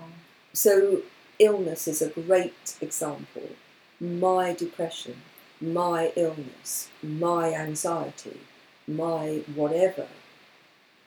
So, 0.52 1.02
illness 1.38 1.88
is 1.88 2.02
a 2.02 2.10
great 2.10 2.76
example. 2.82 3.48
My 3.98 4.52
depression, 4.52 5.22
my 5.62 6.12
illness, 6.14 6.90
my 7.02 7.54
anxiety, 7.54 8.40
my 8.86 9.44
whatever. 9.54 10.08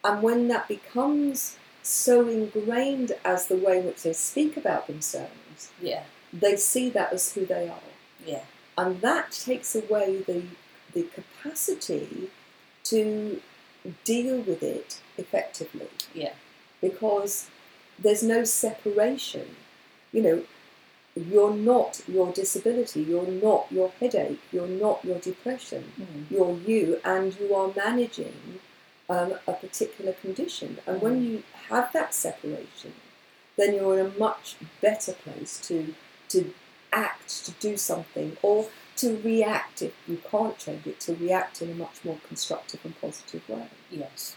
And 0.04 0.24
when 0.24 0.48
that 0.48 0.68
becomes 0.68 1.58
so 1.84 2.28
ingrained 2.28 3.12
as 3.24 3.48
the 3.48 3.56
way 3.56 3.80
in 3.80 3.86
which 3.86 4.04
they 4.04 4.13
speak 4.13 4.58
about 4.58 4.88
themselves, 4.88 5.42
yeah, 5.82 6.04
they 6.32 6.56
see 6.56 6.89
that 6.89 7.13
as 7.13 7.34
who 7.34 7.46
they 7.46 7.68
are. 7.68 7.80
yeah, 8.26 8.44
And 8.78 9.02
that 9.02 9.32
takes 9.32 9.76
away 9.76 10.24
the, 10.26 10.44
the 10.94 11.04
capacity 11.04 12.30
to 12.86 13.42
deal 14.04 14.38
with 14.38 14.63
it 14.63 15.00
effectively. 15.18 15.89
Yeah, 16.13 16.34
because 16.82 17.50
there's 18.00 18.24
no 18.24 18.44
separation. 18.44 19.56
You 20.12 20.22
know, 20.22 20.44
you're 21.16 21.54
not 21.54 22.02
your 22.08 22.32
disability, 22.32 23.02
you're 23.04 23.28
not 23.28 23.68
your 23.72 23.92
headache, 24.00 24.39
you're 24.52 24.68
not 24.68 25.04
your 25.06 25.20
depression, 25.20 25.92
mm, 26.00 26.32
you're 26.32 26.58
you, 26.66 27.00
and 27.06 27.38
you 27.39 27.54
are 27.56 27.72
managing 27.76 28.60
um, 29.10 29.34
a 29.48 29.54
particular 29.54 30.13
condition. 30.13 30.80
And 30.88 31.02
when 31.02 31.24
you 31.24 31.44
have 31.70 31.92
that 31.94 32.13
separation, 32.13 32.94
then 33.58 33.76
you're 33.76 34.00
in 34.00 34.06
a 34.06 34.20
much 34.20 34.56
better 34.82 35.13
place 35.13 35.60
to 35.68 35.94
to 36.30 36.54
act, 36.92 37.46
to 37.46 37.52
do 37.54 37.76
something, 37.76 38.38
or 38.42 38.68
to 38.96 39.20
react 39.24 39.82
if 39.82 39.94
you 40.08 40.20
can't 40.30 40.58
change 40.58 40.86
it, 40.86 41.00
to 41.02 41.16
react 41.16 41.62
in 41.62 41.72
a 41.72 41.76
much 41.76 42.04
more 42.04 42.18
constructive 42.28 42.80
and 42.84 43.00
positive 43.02 43.48
way. 43.50 43.68
yes, 43.89 44.36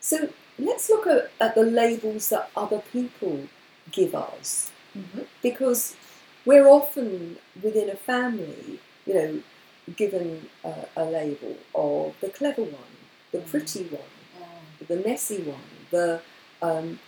So 0.00 0.28
let's 0.58 0.88
look 0.90 1.06
at, 1.06 1.30
at 1.40 1.54
the 1.54 1.62
labels 1.62 2.28
that 2.28 2.50
other 2.54 2.82
people 2.92 3.48
give 3.90 4.14
us 4.14 4.70
mm-hmm. 4.96 5.22
because 5.42 5.96
we're 6.44 6.68
often 6.68 7.36
within 7.62 7.88
a 7.88 7.96
family, 7.96 8.80
you 9.06 9.14
know, 9.14 9.42
given 9.96 10.48
a, 10.64 10.74
a 10.96 11.04
label 11.04 11.56
of 11.74 12.14
the 12.20 12.28
clever 12.28 12.62
one, 12.62 12.96
the 13.32 13.40
pretty 13.40 13.84
one, 13.84 14.02
mm, 14.38 14.86
the 14.86 14.96
messy 14.96 15.42
one, 15.42 15.58
the 15.90 16.20
um, 16.62 16.98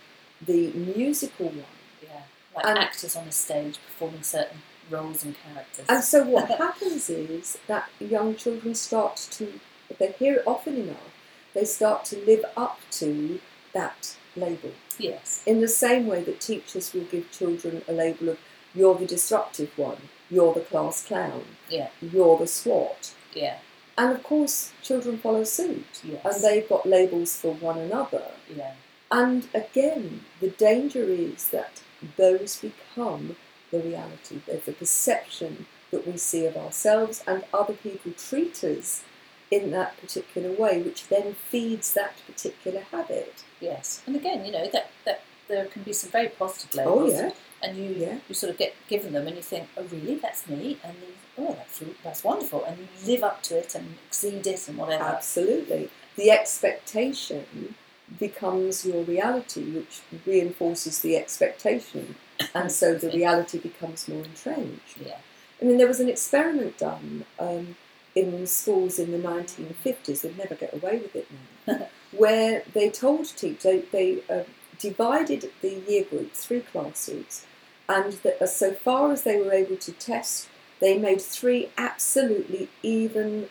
the 0.45 0.71
musical 0.73 1.47
one. 1.47 1.65
yeah, 2.01 2.21
like 2.55 2.65
And- 2.65 2.79
actors 2.79 3.15
on 3.15 3.27
a 3.27 3.31
stage 3.31 3.77
performing 3.85 4.23
certain 4.23 4.61
roles 4.89 5.23
and 5.23 5.35
characters. 5.43 5.85
And 5.89 6.03
so 6.03 6.23
what 6.23 6.47
happens 6.65 7.09
is 7.09 7.57
that 7.67 7.89
young 7.99 8.35
children 8.35 8.75
start 8.75 9.15
to, 9.31 9.59
if 9.89 9.97
they 9.97 10.11
hear 10.11 10.35
it 10.39 10.43
often 10.47 10.75
enough, 10.77 11.09
they 11.53 11.65
start 11.65 12.05
to 12.05 12.17
live 12.25 12.43
up 12.57 12.79
to 12.91 13.39
that 13.73 14.15
label. 14.35 14.71
yes, 14.97 15.43
In 15.45 15.61
the 15.61 15.67
same 15.67 16.07
way 16.07 16.23
that 16.23 16.41
teachers 16.41 16.93
will 16.93 17.03
give 17.05 17.31
children 17.31 17.83
a 17.87 17.93
label 17.93 18.29
of 18.29 18.39
you're 18.75 18.95
the 18.95 19.05
disruptive 19.05 19.71
one, 19.77 19.97
you're 20.31 20.53
the 20.53 20.61
class 20.61 21.05
clown, 21.05 21.45
yeah, 21.69 21.89
you're 22.01 22.37
the 22.39 22.47
swot. 22.47 23.13
yeah, 23.33 23.57
And 23.97 24.11
of 24.11 24.23
course, 24.23 24.71
children 24.81 25.19
follow 25.19 25.43
suit. 25.43 25.85
yes, 26.03 26.25
And 26.25 26.43
they've 26.43 26.67
got 26.67 26.87
labels 26.87 27.35
for 27.37 27.53
one 27.53 27.77
another. 27.77 28.31
yeah, 28.55 28.73
And 29.21 29.47
again, 29.53 30.05
the 30.41 30.49
danger 30.49 31.03
is 31.03 31.49
that 31.49 31.75
those 32.17 32.51
become 32.69 33.35
the 33.71 33.79
reality. 33.79 34.35
The 34.47 34.71
perception 34.73 35.67
that 35.91 36.07
we 36.07 36.17
see 36.17 36.45
of 36.47 36.57
ourselves, 36.57 37.23
and 37.27 37.43
other 37.53 37.73
people 37.73 38.11
treat 38.29 38.63
us 38.63 39.03
in 39.51 39.69
that 39.69 39.91
particular 40.01 40.51
way, 40.51 40.81
which 40.81 41.01
then 41.09 41.35
feeds 41.51 41.93
that 41.93 42.15
particular 42.25 42.81
habit. 42.91 43.43
Yes, 43.61 44.01
and 44.07 44.15
again, 44.15 44.39
you 44.45 44.51
know 44.51 44.67
that 44.75 44.87
that 45.05 45.19
there 45.47 45.65
can 45.73 45.83
be 45.83 45.93
some 45.93 46.09
very 46.09 46.29
positive 46.29 46.71
Oh, 46.79 46.95
labels, 46.95 47.13
yeah. 47.13 47.31
and 47.61 47.77
you 47.77 47.89
Yeah. 48.05 48.17
you 48.27 48.33
sort 48.33 48.49
of 48.53 48.57
get 48.57 48.73
given 48.93 49.13
them, 49.13 49.27
and 49.27 49.35
you 49.35 49.43
think, 49.43 49.65
oh 49.77 49.83
really, 49.95 50.15
that's 50.15 50.43
me, 50.49 50.79
and 50.83 50.95
you, 51.03 51.13
oh 51.37 51.53
that's 51.59 51.77
that's 52.03 52.23
wonderful, 52.23 52.63
and 52.65 52.75
you 52.79 52.87
live 53.13 53.23
up 53.23 53.43
to 53.43 53.53
it 53.59 53.75
and 53.75 53.85
exceed 54.07 54.47
it 54.47 54.67
and 54.67 54.77
whatever. 54.79 55.03
Absolutely. 55.03 55.83
The 56.15 56.31
expectation 56.31 57.75
becomes 58.19 58.85
your 58.85 59.03
reality, 59.03 59.63
which 59.71 60.01
reinforces 60.25 60.99
the 60.99 61.17
expectation, 61.17 62.15
and 62.53 62.71
so 62.71 62.95
the 62.95 63.09
reality 63.09 63.57
becomes 63.57 64.07
more 64.07 64.23
entrenched. 64.23 64.97
Yeah, 65.03 65.17
I 65.61 65.65
mean, 65.65 65.77
there 65.77 65.87
was 65.87 65.99
an 65.99 66.09
experiment 66.09 66.77
done 66.77 67.25
um, 67.39 67.75
in 68.15 68.45
schools 68.45 68.99
in 68.99 69.11
the 69.11 69.17
1950s, 69.17 70.21
they'd 70.21 70.37
never 70.37 70.55
get 70.55 70.73
away 70.73 70.99
with 70.99 71.15
it 71.15 71.27
now, 71.65 71.87
where 72.11 72.63
they 72.73 72.89
told 72.89 73.25
teachers, 73.25 73.63
they, 73.63 73.79
they 73.91 74.19
uh, 74.29 74.43
divided 74.77 75.49
the 75.61 75.81
year 75.87 76.03
group, 76.03 76.33
three 76.33 76.61
classes, 76.61 77.45
and 77.89 78.13
that, 78.23 78.41
uh, 78.41 78.47
so 78.47 78.73
far 78.73 79.11
as 79.11 79.23
they 79.23 79.37
were 79.37 79.51
able 79.51 79.77
to 79.77 79.91
test, 79.93 80.47
they 80.79 80.97
made 80.97 81.21
three 81.21 81.69
absolutely 81.77 82.69
even 82.81 83.47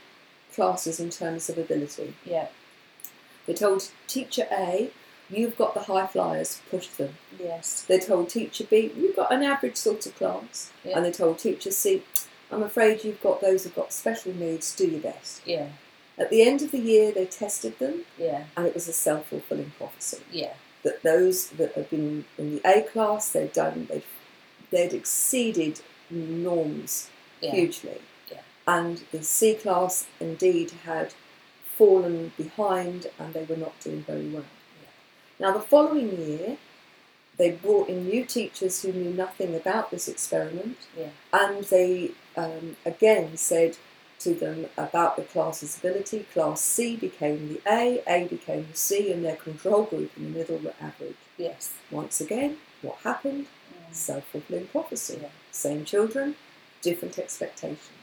classes 0.55 1.01
in 1.01 1.11
terms 1.11 1.49
of 1.49 1.59
ability. 1.59 2.15
yeah, 2.25 2.49
They 3.46 3.55
told 3.55 3.90
teacher 4.07 4.46
A, 4.50 4.90
you've 5.31 5.57
got 5.57 5.74
the 5.74 5.81
high 5.81 6.07
flyers, 6.07 6.61
push 6.70 6.87
them. 6.88 7.16
yes, 7.38 7.83
They 7.83 7.98
told 7.98 8.28
teacher 8.28 8.64
B, 8.68 8.92
you've 8.96 9.16
got 9.16 9.33
an 9.33 9.42
average 9.42 9.76
sort 9.76 10.07
of 10.07 10.14
class. 10.16 10.70
Yeah. 10.85 10.96
And 10.96 11.05
they 11.05 11.11
told 11.12 11.38
teacher 11.38 11.70
C, 11.70 12.02
I'm 12.50 12.62
afraid 12.62 13.02
you've 13.05 13.22
got 13.22 13.40
those 13.40 13.64
who've 13.64 13.74
got 13.74 13.92
special 13.92 14.33
needs, 14.35 14.74
do 14.76 14.87
your 14.87 15.00
best. 15.00 15.40
yeah, 15.46 15.68
At 16.18 16.28
the 16.31 16.42
end 16.42 16.61
of 16.62 16.70
the 16.70 16.78
year, 16.78 17.11
they 17.12 17.24
tested 17.24 17.78
them, 17.78 18.02
yeah, 18.18 18.44
and 18.57 18.66
it 18.66 18.74
was 18.74 18.88
a 18.88 18.92
self 18.92 19.28
fulfilling 19.28 19.72
prophecy. 19.78 20.18
yeah, 20.31 20.52
That 20.85 21.02
those 21.02 21.46
that 21.50 21.72
had 21.72 21.88
been 21.88 22.26
in 22.37 22.57
the 22.57 22.61
A 22.68 22.83
class, 22.83 23.31
they'd 23.31 23.52
done, 23.55 23.87
they'd, 23.90 24.05
they'd 24.70 24.92
exceeded 24.92 25.81
norms 26.11 27.09
yeah, 27.40 27.52
hugely. 27.52 28.00
Yeah. 28.31 28.40
And 28.66 29.02
the 29.12 29.22
C 29.22 29.55
class 29.55 30.07
indeed 30.20 30.72
had 30.85 31.14
fallen 31.83 32.33
behind 32.37 33.09
and 33.18 33.35
they 33.35 33.42
were 33.45 33.57
not 33.57 33.79
doing 33.81 34.03
very 34.03 34.29
well. 34.29 34.45
Now, 35.40 35.51
the 35.53 35.61
following 35.61 36.11
year, 36.16 36.57
they 37.37 37.51
brought 37.51 37.88
in 37.88 38.07
new 38.07 38.25
teachers 38.25 38.83
who 38.83 38.92
knew 38.92 39.12
nothing 39.12 39.53
about 39.57 39.90
this 39.90 40.07
experiment 40.07 40.77
yeah, 40.97 41.09
and 41.33 41.64
they 41.64 42.12
um, 42.37 42.77
again 42.87 43.37
said 43.37 43.77
to 44.21 44.35
them 44.35 44.66
about 44.77 45.16
the 45.16 45.23
class's 45.23 45.77
ability. 45.77 46.27
Class 46.33 46.61
C 46.61 46.95
became 46.95 47.49
the 47.49 47.61
A, 47.66 48.01
A 48.07 48.29
became 48.29 48.68
the 48.71 48.77
C, 48.77 49.11
and 49.11 49.25
their 49.25 49.35
control 49.35 49.83
group 49.83 50.12
in 50.16 50.33
the 50.33 50.38
middle 50.38 50.59
were 50.59 50.75
average. 50.81 51.16
yes, 51.37 51.73
Once 51.90 52.21
again, 52.21 52.59
what 52.83 52.99
happened? 53.03 53.47
Mm. 53.47 53.95
Self 53.95 54.25
fulfilling 54.31 54.66
prophecy. 54.68 55.18
Yeah. 55.21 55.29
Same 55.51 55.85
children, 55.85 56.37
different 56.83 57.18
expectations. 57.18 58.02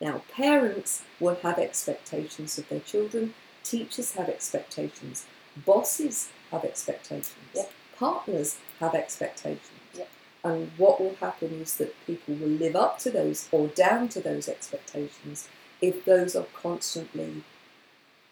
Now, 0.00 0.22
parents 0.32 1.02
will 1.18 1.36
have 1.36 1.58
expectations 1.58 2.56
of 2.58 2.68
their 2.68 2.80
children, 2.80 3.34
teachers 3.64 4.12
have 4.12 4.28
expectations, 4.28 5.26
bosses 5.66 6.28
have 6.50 6.64
expectations, 6.64 7.34
Yeah. 7.54 7.64
partners 7.96 8.56
have 8.80 8.94
expectations. 8.94 9.60
Yeah. 9.94 10.04
And 10.44 10.70
what 10.76 11.00
will 11.00 11.16
happen 11.16 11.60
is 11.60 11.76
that 11.78 11.94
people 12.06 12.34
will 12.36 12.48
live 12.48 12.76
up 12.76 12.98
to 13.00 13.10
those 13.10 13.48
or 13.50 13.66
down 13.66 14.08
to 14.10 14.20
those 14.20 14.48
expectations 14.48 15.48
if 15.80 16.04
those 16.04 16.36
are 16.36 16.46
constantly 16.54 17.42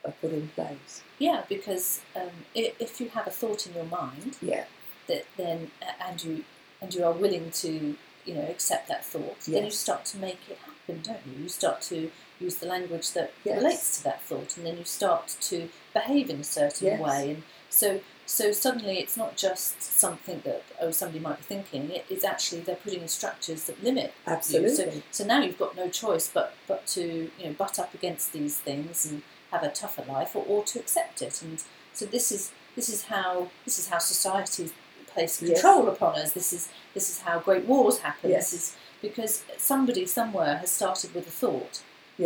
uh, 0.05 0.13
put 0.21 0.33
in 0.33 0.49
place. 0.49 1.03
yeah, 1.19 1.43
because 1.49 2.01
um, 2.15 2.31
if 2.55 3.01
you 3.01 3.09
have 3.09 3.27
a 3.27 3.31
thought 3.31 3.67
in 3.67 3.75
your 3.75 3.85
mind 3.85 4.37
Yeah. 4.41 4.65
that 5.09 5.25
then 5.37 5.71
and 6.07 6.23
you 6.23 6.45
and 6.81 6.95
you 6.95 7.03
are 7.05 7.13
willing 7.13 7.51
to 7.51 7.97
you 8.25 8.35
know 8.35 8.47
accept 8.49 8.87
that 8.89 9.05
thought, 9.05 9.41
then 9.41 9.65
you 9.65 9.71
start 9.71 10.05
to 10.07 10.19
make 10.19 10.39
it 10.49 10.59
happen, 10.59 10.75
don't 10.95 11.21
you? 11.27 11.43
You 11.43 11.49
start 11.49 11.81
to 11.83 12.11
use 12.41 12.57
the 12.57 12.67
language 12.67 13.13
that 13.13 13.33
Yes. 13.45 13.57
relates 13.57 13.97
to 13.99 14.05
that 14.05 14.23
thought, 14.23 14.57
and 14.57 14.67
then 14.67 14.79
you 14.79 14.85
start 14.85 15.37
to 15.41 15.69
behave 15.95 16.31
in 16.31 16.41
a 16.41 16.45
certain 16.45 16.87
Yes. 16.89 17.01
way, 17.01 17.31
and 17.31 17.43
so 17.71 18.01
so 18.29 18.51
suddenly 18.51 18.99
it's 18.99 19.17
not 19.17 19.37
just 19.37 19.81
something 19.81 20.43
that 20.45 20.65
oh 20.81 20.91
somebody 20.91 21.21
might 21.21 21.39
be 21.39 21.45
thinking. 21.45 21.91
It 21.91 22.07
is 22.11 22.25
actually 22.25 22.61
they're 22.63 22.75
putting 22.77 23.03
in 23.03 23.09
structures 23.09 23.65
that 23.65 23.83
limit 23.83 24.13
you. 24.27 24.33
Absolutely. 24.33 24.75
So, 24.75 25.03
so 25.13 25.25
now 25.25 25.43
you've 25.43 25.59
got 25.59 25.77
no 25.77 25.89
choice 25.89 26.29
but 26.29 26.55
but 26.67 26.87
to 26.89 27.31
you 27.39 27.45
know 27.47 27.53
butt 27.53 27.79
up 27.79 27.95
against 27.95 28.33
these 28.33 28.57
things 28.59 29.07
and 29.07 29.23
have 29.53 29.63
a 29.63 29.71
tougher 29.71 30.05
life, 30.09 30.35
or, 30.35 30.45
or 30.49 30.65
to 30.65 30.81
accept 30.81 31.23
it. 31.23 31.41
And 31.43 31.63
so 31.93 32.05
this 32.07 32.33
is 32.33 32.53
this 32.75 32.89
is 32.89 33.05
how 33.05 33.51
this 33.65 33.79
is 33.79 33.89
how 33.89 33.99
societies 33.99 34.73
place 35.17 35.35
Yes. 35.43 35.61
control 35.61 35.89
upon 35.95 36.13
us. 36.23 36.33
This 36.39 36.53
is 36.53 36.69
this 36.95 37.07
is 37.13 37.17
how 37.27 37.37
great 37.47 37.65
wars 37.71 37.97
happen. 38.09 38.31
Yes. 38.31 38.51
This 38.51 38.55
is 38.61 38.77
because 39.07 39.33
somebody 39.73 40.05
somewhere 40.07 40.55
has 40.63 40.71
started 40.71 41.15
with 41.15 41.27
a 41.27 41.31
thought 41.43 41.75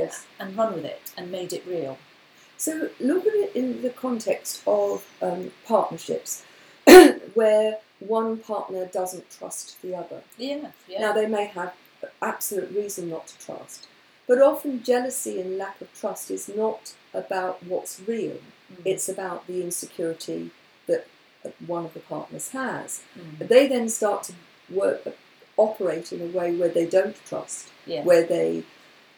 Yes. 0.01 0.15
and 0.41 0.57
run 0.61 0.71
with 0.77 0.85
it 0.85 1.05
and 1.17 1.25
made 1.39 1.53
it 1.59 1.65
real. 1.67 1.95
So 2.57 2.73
look 3.11 3.25
at 3.27 3.35
it 3.45 3.51
in 3.61 3.83
the 3.83 3.91
context 3.91 4.53
of 4.67 5.05
um, 5.27 5.43
partnerships, 5.67 6.33
where 7.35 7.79
one 8.01 8.37
partner 8.39 8.85
doesn't 8.87 9.27
trust 9.39 9.81
the 9.83 9.95
other. 10.03 10.21
Yeah, 10.37 10.69
yeah, 10.89 11.01
Now 11.01 11.13
they 11.13 11.27
may 11.27 11.47
have 11.47 11.73
absolute 12.23 12.71
reason 12.81 13.09
not 13.11 13.27
to 13.29 13.39
trust, 13.47 13.87
but 14.29 14.41
often 14.41 14.83
jealousy 14.83 15.41
and 15.41 15.59
lack 15.59 15.81
of 15.81 15.89
trust 15.99 16.31
is 16.31 16.49
not 16.49 16.83
about 17.15 17.63
what's 17.65 18.01
real. 18.07 18.39
Mm, 18.73 18.83
It's 18.85 19.09
about 19.09 19.47
the 19.47 19.63
insecurity 19.63 20.51
that 20.87 21.07
one 21.67 21.85
of 21.85 21.95
the 21.95 22.01
partners 22.01 22.51
has. 22.51 23.03
mm, 23.19 23.49
They 23.49 23.67
then 23.67 23.89
start 23.89 24.25
to 24.25 24.33
work, 24.71 25.07
operate 25.57 26.13
in 26.13 26.21
a 26.21 26.27
way 26.27 26.55
where 26.55 26.69
they 26.69 26.87
don't 26.87 27.17
trust, 27.27 27.69
yeah, 27.87 28.03
where 28.05 28.25
they 28.25 28.65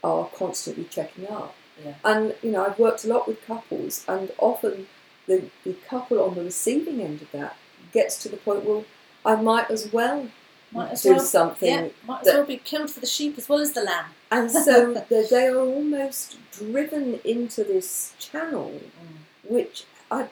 are 0.04 0.26
constantly 0.34 0.84
checking 0.84 1.28
up. 1.28 1.54
yeah, 1.84 1.94
And 2.04 2.34
you 2.42 2.50
know, 2.52 2.64
I've 2.66 2.78
worked 2.78 3.04
a 3.04 3.08
lot 3.08 3.26
with 3.28 3.44
couples, 3.46 4.04
and 4.08 4.30
often 4.38 4.86
the, 5.26 5.44
the 5.64 5.74
couple 5.88 6.20
on 6.22 6.34
the 6.34 6.44
receiving 6.44 7.00
end 7.00 7.22
of 7.22 7.30
that 7.32 7.56
gets 7.92 8.16
to 8.22 8.28
the 8.28 8.36
point, 8.36 8.64
well, 8.64 8.84
I 9.24 9.36
might 9.36 9.70
as 9.70 9.92
well 9.92 10.28
might 10.72 10.90
as 10.92 11.02
do 11.02 11.10
well. 11.10 11.20
something. 11.20 11.68
Yeah, 11.68 11.88
might 12.06 12.20
as 12.20 12.26
that- 12.26 12.34
well 12.36 12.46
be 12.46 12.56
killed 12.56 12.90
for 12.90 13.00
the 13.00 13.06
sheep 13.06 13.36
as 13.38 13.48
well 13.48 13.58
as 13.60 13.72
the 13.72 13.82
lamb. 13.82 14.06
And 14.30 14.50
so 14.50 14.94
they, 15.10 15.26
they 15.30 15.46
are 15.46 15.58
almost 15.58 16.36
driven 16.50 17.20
into 17.24 17.62
this 17.64 18.14
channel, 18.18 18.80
Mm, 18.80 19.50
which 19.50 19.84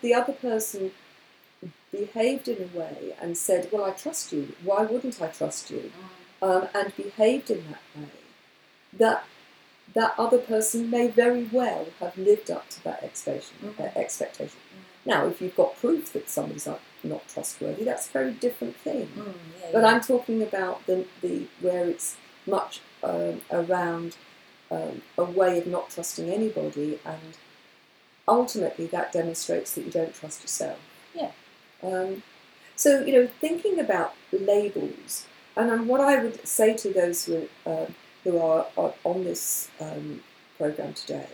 the 0.03 0.13
other 0.15 0.33
person 0.33 0.93
behaved 1.93 2.49
in 2.49 2.71
a 2.73 2.79
way 2.79 3.15
and 3.21 3.37
said, 3.37 3.69
Well, 3.73 3.85
I 3.85 3.91
trust 3.91 4.33
you. 4.33 4.55
Why 4.63 4.83
wouldn't 4.85 5.21
I 5.21 5.29
trust 5.29 5.71
you? 5.71 5.91
mm, 6.43 6.47
um, 6.63 6.69
and 6.75 6.95
behaved 6.97 7.51
in 7.51 7.65
that 7.71 7.83
way, 8.01 8.09
that 8.95 9.25
that 9.95 10.15
other 10.17 10.39
person 10.39 10.89
may 10.89 11.09
very 11.09 11.45
well 11.45 11.87
have 11.99 12.17
lived 12.17 12.51
up 12.51 12.69
to 12.71 12.85
that 12.85 13.03
expectation. 13.03 13.57
Mhm. 13.77 13.81
uh, 13.81 13.99
expectation. 13.99 14.57
Mm. 14.57 15.07
Now, 15.07 15.27
if 15.27 15.41
you've 15.43 15.57
got 15.57 15.77
proof 15.77 16.13
that 16.13 16.31
somebody's 16.31 16.67
not, 16.67 16.81
not 17.03 17.27
trustworthy, 17.29 17.83
that's 17.85 18.09
a 18.09 18.13
very 18.13 18.33
different 18.33 18.77
thing. 18.77 19.09
mm, 19.17 19.27
yeah, 19.61 19.69
But 19.73 19.83
yeah. 19.83 19.89
I'm 19.89 20.01
talking 20.01 20.43
about 20.43 20.87
the, 20.87 21.07
the 21.23 21.47
where 21.61 21.89
it's 21.89 22.17
much 22.47 22.81
um, 23.03 23.41
around 23.51 24.17
um, 24.71 25.03
a 25.19 25.25
way 25.25 25.59
of 25.59 25.67
not 25.67 25.91
trusting 25.91 26.31
anybody, 26.31 27.01
and 27.05 27.37
ultimately 28.29 28.87
that 28.87 29.13
demonstrates 29.13 29.75
that 29.75 29.85
you 29.85 29.91
don't 29.91 30.15
trust 30.15 30.43
yourself. 30.43 30.79
Yeah. 31.15 31.33
Um, 31.83 32.23
so 32.77 33.05
you 33.05 33.13
know, 33.13 33.29
thinking 33.41 33.79
about 33.79 34.15
labels, 34.33 35.27
and 35.57 35.71
um, 35.71 35.89
what 35.89 36.01
I 36.01 36.23
would 36.23 36.47
say 36.47 36.75
to 36.77 36.93
those 36.93 37.25
who 37.27 37.49
uh, 37.67 37.87
who 38.25 38.39
are, 38.39 38.67
are 38.77 38.95
on 39.05 39.25
this 39.25 39.69
um, 39.81 40.23
program 40.59 40.93
today, 40.95 41.29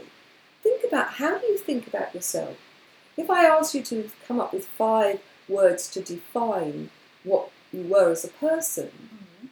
think 0.62 0.82
about 0.84 1.14
how 1.14 1.38
do 1.38 1.46
you 1.46 1.58
think 1.58 1.86
about 1.86 2.14
yourself. 2.14 2.56
If 3.16 3.30
I 3.30 3.44
asked 3.46 3.74
you 3.74 3.82
to 3.84 4.10
come 4.28 4.40
up 4.40 4.52
with 4.52 4.66
five 4.66 5.20
words 5.48 5.88
to 5.90 6.00
define 6.00 6.90
what 7.24 7.50
you 7.72 7.82
were 7.82 8.10
as 8.10 8.24
a 8.24 8.28
person, 8.28 8.90
Mm. 9.42 9.48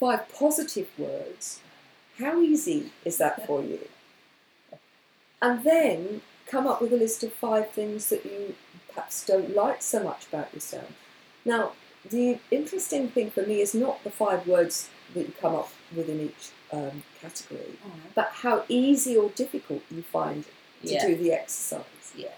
five 0.00 0.28
positive 0.32 0.88
words, 0.98 1.60
how 2.18 2.40
easy 2.40 2.90
is 3.04 3.16
that 3.18 3.46
for 3.46 3.62
you? 3.62 3.88
And 5.42 5.62
then 5.62 6.22
come 6.46 6.66
up 6.66 6.80
with 6.80 6.92
a 6.92 6.96
list 6.96 7.22
of 7.22 7.32
five 7.32 7.70
things 7.70 8.08
that 8.08 8.24
you 8.24 8.54
perhaps 8.94 9.24
don't 9.26 9.54
like 9.54 9.82
so 9.82 10.02
much 10.02 10.26
about 10.28 10.52
yourself. 10.54 10.90
Now, 11.44 11.72
the 12.08 12.38
interesting 12.50 13.08
thing 13.08 13.30
for 13.30 13.42
me 13.42 13.60
is 13.60 13.74
not 13.74 14.02
the 14.04 14.10
five 14.10 14.46
words 14.46 14.88
that 15.14 15.26
you 15.26 15.32
come 15.40 15.54
up 15.54 15.70
with 15.94 16.08
in 16.08 16.20
each 16.20 16.50
um, 16.72 17.02
category, 17.20 17.78
Mm. 17.86 17.90
but 18.14 18.28
how 18.42 18.64
easy 18.68 19.16
or 19.16 19.28
difficult 19.30 19.82
you 19.90 20.02
find 20.02 20.44
to 20.84 20.92
Yeah. 20.92 21.06
do 21.06 21.14
the 21.16 21.32
exercise. 21.32 22.12
Yeah. 22.16 22.32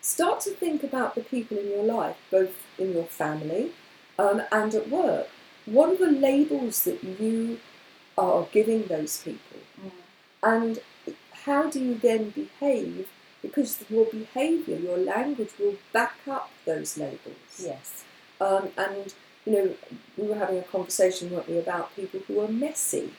Start 0.00 0.40
to 0.42 0.50
think 0.50 0.82
about 0.82 1.14
the 1.14 1.20
people 1.22 1.58
in 1.58 1.68
your 1.68 1.84
life, 1.84 2.16
both 2.30 2.54
in 2.78 2.92
your 2.92 3.04
family 3.04 3.72
um, 4.18 4.42
and 4.52 4.74
at 4.74 4.88
work. 4.88 5.28
What 5.66 5.90
are 5.90 5.96
the 5.96 6.10
labels 6.10 6.82
that 6.84 7.02
you 7.04 7.58
are 8.18 8.46
giving 8.52 8.84
those 8.84 9.18
people. 9.18 9.58
Mm. 9.80 9.90
And 10.42 10.80
how 11.44 11.70
do 11.70 11.80
you 11.80 11.94
then 11.94 12.30
behave? 12.30 13.08
Because 13.42 13.84
your 13.90 14.06
behaviour, 14.06 14.76
your 14.76 14.96
language 14.96 15.50
will 15.58 15.74
back 15.92 16.16
up 16.30 16.50
those 16.64 16.96
labels. 16.96 17.58
Yes. 17.58 18.04
Um, 18.40 18.68
and, 18.76 19.12
you 19.44 19.52
know, 19.52 19.74
we 20.16 20.28
were 20.28 20.36
having 20.36 20.58
a 20.58 20.62
conversation, 20.62 21.30
weren't 21.30 21.48
we, 21.48 21.58
about 21.58 21.94
people 21.96 22.20
who 22.26 22.40
are 22.40 22.48
messy. 22.48 23.12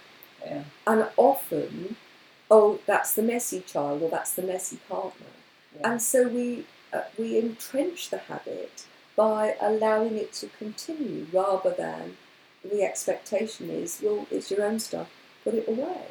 Yeah. 0.45 0.63
And 0.87 1.09
often, 1.17 1.97
oh, 2.49 2.79
that's 2.85 3.13
the 3.15 3.21
messy 3.21 3.61
child 3.61 4.01
or 4.01 4.09
that's 4.09 4.33
the 4.33 4.43
messy 4.43 4.77
partner. 4.89 5.27
Yeah. 5.77 5.91
And 5.91 6.01
so 6.01 6.27
we, 6.27 6.65
uh, 6.93 7.01
we 7.17 7.37
entrench 7.37 8.09
the 8.09 8.19
habit 8.19 8.85
by 9.15 9.55
allowing 9.61 10.15
it 10.17 10.33
to 10.33 10.47
continue 10.47 11.27
rather 11.31 11.71
than 11.71 12.17
the 12.63 12.83
expectation 12.83 13.69
is, 13.69 13.99
well, 14.01 14.25
it's 14.31 14.49
your 14.49 14.63
own 14.63 14.79
stuff, 14.79 15.09
put 15.43 15.53
it 15.53 15.67
away. 15.67 16.05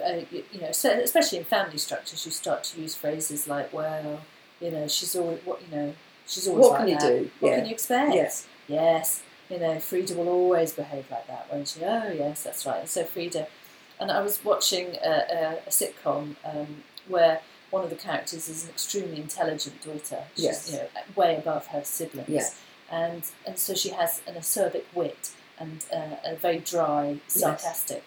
Uh, 0.00 0.20
you, 0.30 0.44
you 0.52 0.60
know, 0.60 0.72
so 0.72 0.90
especially 0.90 1.38
in 1.38 1.44
family 1.44 1.78
structures, 1.78 2.24
you 2.26 2.32
start 2.32 2.64
to 2.64 2.80
use 2.80 2.94
phrases 2.94 3.46
like, 3.48 3.72
"Well, 3.72 4.20
you 4.60 4.70
know, 4.70 4.86
she's 4.88 5.14
always 5.16 5.40
what 5.44 5.60
you 5.62 5.76
know, 5.76 5.94
she's 6.26 6.46
always 6.48 6.62
What 6.62 6.72
like 6.72 6.80
can 6.80 6.88
you 6.88 6.98
do? 7.24 7.30
What 7.40 7.50
Yeah. 7.50 7.56
can 7.56 7.66
you 7.66 7.72
expect? 7.72 8.14
Yes. 8.14 8.46
Yes, 8.68 9.22
you 9.48 9.58
know, 9.58 9.78
Frida 9.80 10.14
will 10.14 10.28
always 10.28 10.72
behave 10.72 11.10
like 11.10 11.26
that, 11.26 11.46
won't 11.50 11.68
she? 11.68 11.80
Oh, 11.82 12.12
yes, 12.12 12.42
that's 12.42 12.66
right. 12.66 12.80
And 12.80 12.88
so 12.88 13.04
Frida, 13.04 13.46
and 13.98 14.10
I 14.12 14.20
was 14.20 14.44
watching 14.44 14.96
a, 15.02 15.08
a, 15.08 15.58
a 15.66 15.70
sitcom 15.70 16.36
um, 16.44 16.82
where 17.08 17.40
one 17.70 17.82
of 17.82 17.90
the 17.90 17.96
characters 17.96 18.48
is 18.48 18.64
an 18.64 18.70
extremely 18.70 19.16
intelligent 19.20 19.80
daughter. 19.82 20.24
She's, 20.34 20.44
Yes. 20.44 20.70
you 20.70 20.76
know, 20.78 20.88
way 21.16 21.36
above 21.36 21.68
her 21.68 21.82
siblings. 21.84 22.28
Yeah. 22.28 22.48
And 22.90 23.22
and 23.46 23.58
so 23.58 23.74
she 23.74 23.90
has 23.90 24.20
an 24.26 24.34
acerbic 24.34 24.84
wit 24.94 25.30
and 25.58 25.84
uh, 25.94 26.16
a 26.24 26.36
very 26.36 26.58
dry, 26.58 27.18
sarcastic. 27.26 28.02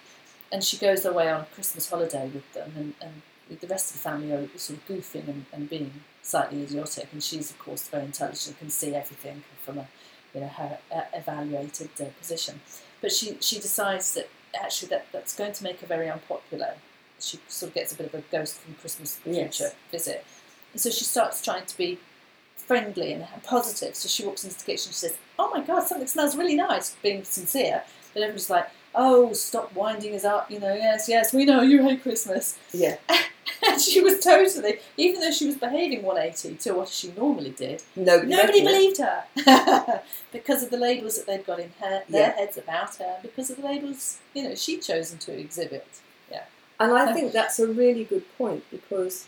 And 0.52 0.64
she 0.64 0.78
goes 0.78 1.06
away 1.06 1.30
on 1.30 1.42
a 1.42 1.46
Christmas 1.46 1.90
holiday 1.90 2.30
with 2.34 2.52
them, 2.54 2.72
and, 2.76 2.94
and 3.02 3.60
the 3.60 3.68
rest 3.68 3.92
of 3.92 3.98
the 4.02 4.10
family 4.10 4.32
are 4.34 4.48
sort 4.58 4.80
of 4.80 4.88
goofing 4.88 5.28
and, 5.28 5.46
and 5.54 5.70
being 5.70 5.92
slightly 6.22 6.64
idiotic. 6.64 7.08
And 7.12 7.24
she's, 7.24 7.52
of 7.52 7.60
course, 7.60 7.88
very 7.88 8.06
intelligent, 8.06 8.60
can 8.60 8.70
see 8.70 8.94
everything 8.96 9.44
from 9.64 9.78
a 9.80 9.88
you 10.34 10.42
know 10.42 10.48
her 10.48 10.78
uh, 10.94 11.02
evaluated 11.14 11.90
uh, 12.00 12.06
position. 12.20 12.62
But 13.02 13.12
she 13.12 13.38
she 13.42 13.60
decides 13.60 14.14
that 14.14 14.30
actually 14.60 14.90
that 14.90 15.08
that's 15.12 15.36
going 15.36 15.54
to 15.54 15.64
make 15.64 15.80
her 15.82 15.88
very 15.88 16.10
unpopular. 16.10 16.76
She 17.20 17.40
sort 17.48 17.70
of 17.70 17.76
gets 17.76 17.94
a 17.94 17.96
bit 17.96 18.08
of 18.08 18.16
a 18.16 18.24
ghost 18.32 18.60
from 18.60 18.74
Christmas 18.76 19.20
Yes. 19.26 19.58
future 19.58 19.74
visit, 19.92 20.26
and 20.74 20.82
so 20.82 20.90
she 20.90 21.04
starts 21.04 21.42
trying 21.42 21.66
to 21.66 21.78
be 21.78 22.00
friendly 22.58 23.14
and 23.14 23.26
positive. 23.44 23.96
So 23.96 24.08
she 24.08 24.26
walks 24.26 24.44
into 24.44 24.58
the 24.58 24.64
kitchen. 24.64 24.92
She 24.92 24.94
says, 24.94 25.18
"Oh 25.38 25.50
my 25.54 25.62
God, 25.62 25.82
something 25.88 26.08
smells 26.08 26.36
really 26.36 26.56
nice," 26.56 26.96
being 27.02 27.24
sincere. 27.24 27.84
But 28.14 28.24
everyone's 28.24 28.50
like, 28.50 28.70
"Oh, 28.93 29.34
stop 29.34 29.73
winding 29.73 30.15
us 30.15 30.23
up." 30.25 30.49
You 30.51 30.60
know, 30.60 30.73
yes, 30.73 31.08
yes, 31.10 31.34
we 31.34 31.45
know 31.45 31.62
you 31.62 31.84
hate 31.84 32.01
Christmas. 32.04 32.58
Yeah. 32.73 32.97
And 33.63 33.80
she 33.80 34.01
was 34.01 34.19
totally, 34.23 34.80
even 34.97 35.21
though 35.21 35.30
she 35.30 35.45
was 35.45 35.56
behaving 35.56 36.01
180 36.01 36.56
to 36.63 36.73
what 36.73 36.88
she 36.88 37.12
normally 37.15 37.51
did, 37.51 37.84
Nobody, 37.95 38.27
Nobody 38.30 38.62
believed 38.62 38.97
her 38.97 39.23
because 40.32 40.63
of 40.63 40.71
the 40.71 40.77
labels 40.77 41.17
that 41.17 41.27
they'd 41.27 41.45
got 41.45 41.60
in 41.60 41.71
her, 41.80 42.01
their 42.10 42.30
Yeah. 42.30 42.36
heads 42.38 42.58
about 42.58 42.95
her, 42.95 43.17
because 43.21 43.51
of 43.51 43.58
the 43.58 43.63
labels 43.63 44.17
you 44.34 44.43
know 44.43 44.56
she'd 44.56 44.82
chosen 44.82 45.19
to 45.19 45.38
exhibit. 45.38 45.88
Yeah. 46.32 46.45
And 46.80 46.91
I 46.93 47.13
think 47.13 47.34
that's 47.34 47.60
a 47.60 47.67
really 47.67 48.04
good 48.04 48.23
point 48.38 48.63
because 48.71 49.27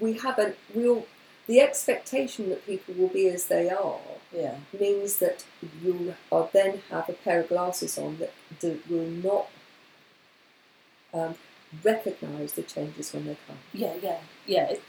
we 0.00 0.14
haven't, 0.14 0.56
we 0.74 0.88
all 0.88 1.06
the 1.46 1.60
expectation 1.60 2.48
that 2.50 2.66
people 2.66 2.94
will 2.94 3.08
be 3.08 3.28
as 3.28 3.46
they 3.46 3.70
are 3.70 3.98
Yeah, 4.32 4.56
means 4.78 5.18
that 5.18 5.44
you 5.82 6.14
will 6.30 6.50
then 6.52 6.82
have 6.90 7.08
a 7.08 7.12
pair 7.12 7.40
of 7.40 7.48
glasses 7.48 7.96
on 7.98 8.18
that, 8.18 8.32
that 8.60 8.90
will 8.90 9.06
not 9.08 9.46
um, 11.14 11.34
recognise 11.84 12.52
the 12.52 12.62
changes 12.62 13.12
when 13.12 13.26
they 13.26 13.36
come. 13.46 13.58
yeah, 13.72 13.94
yeah, 14.02 14.18
yeah. 14.46 14.70
It, 14.70 14.82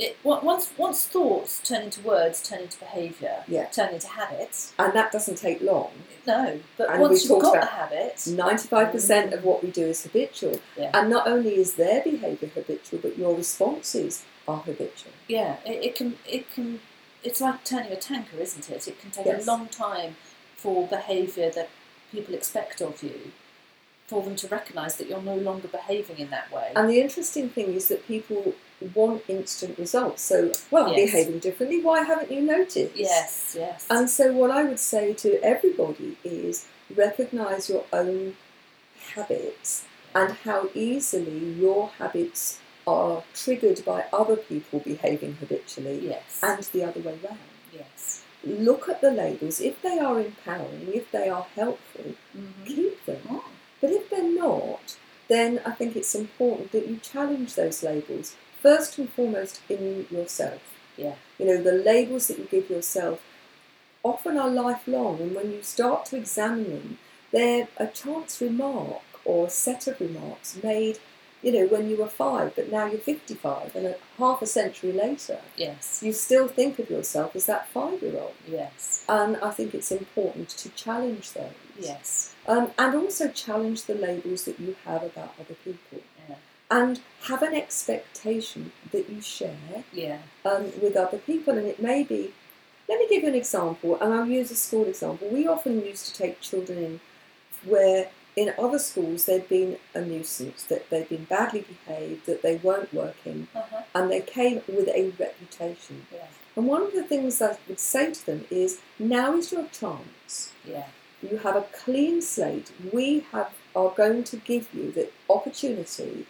it, 0.00 0.16
once 0.24 0.72
once 0.76 1.04
thoughts 1.06 1.60
turn 1.62 1.82
into 1.82 2.00
words, 2.00 2.42
turn 2.42 2.60
into 2.62 2.78
behaviour, 2.78 3.44
Yeah. 3.46 3.66
turn 3.66 3.90
into 3.94 4.08
habits. 4.08 4.72
And 4.78 4.92
that 4.94 5.12
doesn't 5.12 5.36
take 5.36 5.60
long. 5.60 5.90
No, 6.26 6.60
but 6.76 6.90
And 6.90 7.00
once 7.02 7.28
you've 7.28 7.40
got 7.42 7.60
the 7.60 7.66
habit, 7.66 8.16
95% 8.16 9.30
mm. 9.30 9.32
of 9.32 9.44
what 9.44 9.62
we 9.62 9.70
do 9.70 9.86
is 9.86 10.02
habitual. 10.02 10.60
Yeah. 10.76 10.90
And 10.94 11.10
not 11.10 11.26
only 11.26 11.56
is 11.56 11.74
their 11.74 12.02
behaviour 12.02 12.48
habitual, 12.48 13.00
but 13.02 13.18
your 13.18 13.34
responses 13.36 14.24
are 14.48 14.58
habitual. 14.58 15.12
yeah, 15.28 15.56
it, 15.64 15.84
it 15.84 15.94
can 15.94 16.18
it 16.26 16.50
can. 16.54 16.80
It's 17.22 17.40
like 17.40 17.64
turning 17.64 17.92
a 17.92 17.96
tanker, 17.96 18.38
isn't 18.38 18.70
it? 18.70 18.88
It 18.88 18.98
can 19.00 19.10
take 19.10 19.26
Yes. 19.26 19.42
a 19.44 19.46
long 19.46 19.68
time 19.68 20.16
for 20.56 20.86
behaviour 20.88 21.50
that 21.50 21.68
people 22.12 22.34
expect 22.34 22.80
of 22.80 23.02
you, 23.02 23.32
for 24.06 24.22
them 24.22 24.36
to 24.36 24.48
recognise 24.48 24.96
that 24.96 25.06
you're 25.08 25.22
no 25.22 25.36
longer 25.36 25.68
behaving 25.68 26.18
in 26.18 26.30
that 26.30 26.50
way. 26.50 26.72
And 26.74 26.88
the 26.88 27.00
interesting 27.00 27.50
thing 27.50 27.74
is 27.74 27.88
that 27.88 28.06
people 28.08 28.54
want 28.94 29.22
instant 29.28 29.78
results. 29.78 30.22
So, 30.22 30.52
well, 30.70 30.86
I'm 30.88 30.94
Yes. 30.98 31.12
behaving 31.12 31.38
differently. 31.40 31.80
Why 31.82 32.02
haven't 32.02 32.30
you 32.30 32.40
noticed? 32.40 32.96
yes, 32.96 33.54
yes. 33.58 33.86
And 33.90 34.08
so, 34.10 34.32
what 34.32 34.50
I 34.50 34.62
would 34.64 34.80
say 34.80 35.12
to 35.14 35.42
everybody 35.42 36.16
is 36.24 36.66
recognise 36.94 37.68
your 37.68 37.84
own 37.92 38.36
habits 39.14 39.84
and 40.14 40.32
how 40.44 40.68
easily 40.74 41.38
your 41.54 41.88
habits 41.98 42.58
are 42.86 43.22
triggered 43.34 43.84
by 43.84 44.04
other 44.12 44.36
people 44.36 44.80
behaving 44.80 45.34
habitually 45.38 46.00
yes. 46.08 46.40
and 46.42 46.62
the 46.64 46.82
other 46.84 47.00
way 47.00 47.18
round. 47.22 47.38
yes. 47.72 48.22
Look 48.42 48.88
at 48.88 49.00
the 49.02 49.10
labels. 49.10 49.60
If 49.60 49.82
they 49.82 49.98
are 49.98 50.18
empowering, 50.18 50.88
if 50.94 51.10
they 51.12 51.28
are 51.28 51.46
helpful, 51.54 52.14
Mm-hmm. 52.36 52.64
keep 52.64 53.04
them. 53.06 53.40
But 53.80 53.90
if 53.90 54.08
they're 54.08 54.22
not, 54.32 54.96
then 55.28 55.60
I 55.66 55.72
think 55.72 55.94
it's 55.96 56.14
important 56.14 56.72
that 56.72 56.88
you 56.88 56.96
challenge 56.98 57.54
those 57.54 57.82
labels 57.82 58.34
first 58.62 58.98
and 58.98 59.08
foremost 59.12 59.60
in 59.68 60.06
yourself. 60.10 60.60
Yeah. 60.96 61.14
You 61.38 61.46
know, 61.46 61.62
the 61.62 61.72
labels 61.72 62.28
that 62.28 62.38
you 62.38 62.44
give 62.44 62.68
yourself 62.70 63.20
often 64.02 64.38
are 64.38 64.48
lifelong, 64.50 65.20
and 65.20 65.34
when 65.34 65.50
you 65.52 65.62
start 65.62 66.06
to 66.06 66.16
examine 66.16 66.70
them, 66.70 66.98
they're 67.32 67.68
a 67.76 67.86
chance 67.86 68.40
remark 68.40 69.02
or 69.24 69.46
a 69.46 69.50
set 69.50 69.86
of 69.86 70.00
remarks 70.00 70.58
made, 70.62 70.98
you 71.42 71.52
know, 71.52 71.66
when 71.66 71.88
you 71.88 71.96
were 71.96 72.08
five, 72.08 72.54
but 72.56 72.70
now 72.72 72.86
you're 72.86 72.98
55, 72.98 73.76
and 73.76 73.86
a 73.86 73.94
half 74.18 74.42
a 74.42 74.46
century 74.46 74.92
later, 74.92 75.38
Yes. 75.56 76.00
you 76.02 76.12
still 76.12 76.48
think 76.48 76.78
of 76.78 76.90
yourself 76.90 77.36
as 77.36 77.46
that 77.46 77.68
five 77.68 78.02
year 78.02 78.18
old. 78.18 78.34
Yes. 78.48 79.04
And 79.08 79.36
I 79.38 79.50
think 79.50 79.74
it's 79.74 79.92
important 79.92 80.48
to 80.50 80.68
challenge 80.70 81.32
those. 81.32 81.52
Yes. 81.78 82.34
Um, 82.46 82.72
and 82.78 82.94
also 82.94 83.28
challenge 83.28 83.84
the 83.84 83.94
labels 83.94 84.44
that 84.44 84.58
you 84.58 84.76
have 84.84 85.02
about 85.02 85.34
other 85.38 85.54
people. 85.64 86.00
And 86.70 87.00
have 87.22 87.42
an 87.42 87.54
expectation 87.54 88.72
that 88.92 89.08
you 89.10 89.20
share 89.20 89.56
Yeah. 89.92 90.18
um, 90.44 90.72
with 90.80 90.96
other 90.96 91.18
people. 91.18 91.56
And 91.58 91.66
it 91.66 91.80
may 91.80 92.02
be, 92.04 92.32
let 92.88 92.98
me 92.98 93.06
give 93.08 93.22
you 93.24 93.28
an 93.28 93.34
example, 93.34 93.98
and 94.00 94.14
I'll 94.14 94.26
use 94.26 94.50
a 94.50 94.56
school 94.56 94.86
example. 94.86 95.28
We 95.28 95.46
often 95.48 95.84
used 95.84 96.06
to 96.08 96.14
take 96.14 96.40
children 96.40 96.78
in 96.78 97.00
where 97.64 98.10
in 98.36 98.54
other 98.58 98.78
schools 98.78 99.26
they'd 99.26 99.48
been 99.48 99.76
a 99.94 100.00
nuisance, 100.00 100.62
that 100.64 100.88
they'd 100.90 101.08
been 101.08 101.24
badly 101.24 101.62
behaved, 101.62 102.26
that 102.26 102.42
they 102.42 102.56
weren't 102.56 102.94
working, 102.94 103.48
Uh-huh. 103.54 103.82
and 103.94 104.10
they 104.10 104.20
came 104.20 104.62
with 104.68 104.88
a 104.88 105.12
reputation. 105.18 106.06
Yeah. 106.12 106.26
And 106.56 106.66
one 106.66 106.82
of 106.82 106.92
the 106.92 107.02
things 107.02 107.42
I 107.42 107.58
would 107.68 107.80
say 107.80 108.12
to 108.12 108.26
them 108.26 108.46
is 108.50 108.80
now 108.98 109.36
is 109.36 109.50
your 109.52 109.66
chance. 109.72 110.52
Yeah. 110.64 110.86
You 111.22 111.38
have 111.38 111.56
a 111.56 111.66
clean 111.84 112.22
slate. 112.22 112.70
We 112.92 113.26
have 113.32 113.50
are 113.74 113.90
going 113.90 114.24
to 114.24 114.36
give 114.36 114.66
you 114.74 114.90
the 114.90 115.08
opportunity 115.28 116.26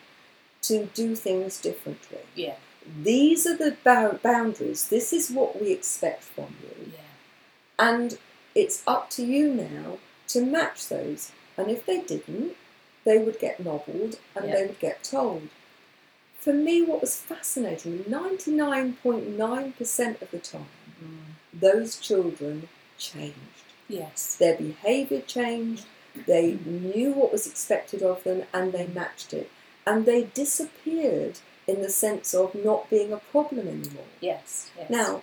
to 0.70 0.86
do 1.02 1.14
things 1.16 1.60
differently. 1.60 2.18
Yeah. 2.34 2.56
These 3.02 3.46
are 3.46 3.56
the 3.56 3.76
bou- 3.84 4.18
boundaries. 4.22 4.88
This 4.88 5.12
is 5.12 5.30
what 5.30 5.60
we 5.60 5.70
expect 5.72 6.22
from 6.24 6.54
you. 6.62 6.92
Yeah. 6.92 7.88
And 7.90 8.18
it's 8.54 8.82
up 8.86 9.10
to 9.10 9.24
you 9.24 9.52
now 9.54 9.98
to 10.28 10.44
match 10.44 10.88
those. 10.88 11.32
And 11.56 11.70
if 11.70 11.84
they 11.86 12.00
didn't, 12.00 12.56
they 13.04 13.18
would 13.18 13.38
get 13.38 13.60
nobbled 13.60 14.18
and 14.34 14.48
Yeah. 14.48 14.54
they 14.54 14.66
would 14.66 14.78
get 14.78 15.02
told. 15.04 15.48
For 16.38 16.52
me, 16.54 16.80
what 16.82 17.00
was 17.02 17.16
fascinating 17.16 18.04
99.9% 18.08 20.22
of 20.22 20.30
the 20.30 20.38
time, 20.38 20.68
Mm. 21.04 21.34
those 21.66 21.96
children 21.96 22.68
changed. 22.98 23.64
Yes. 23.88 24.36
Their 24.36 24.56
behaviour 24.56 25.20
changed, 25.20 25.84
they 26.26 26.52
knew 26.64 27.12
what 27.12 27.32
was 27.32 27.46
expected 27.46 28.02
of 28.02 28.22
them, 28.24 28.44
and 28.54 28.72
they 28.72 28.86
matched 28.86 29.32
it. 29.34 29.50
And 29.86 30.06
they 30.06 30.24
disappeared 30.24 31.38
in 31.66 31.82
the 31.82 31.88
sense 31.88 32.34
of 32.34 32.54
not 32.54 32.90
being 32.90 33.12
a 33.12 33.16
problem 33.18 33.66
anymore. 33.68 34.04
Yes. 34.20 34.70
Yes. 34.76 34.90
Now, 34.90 35.22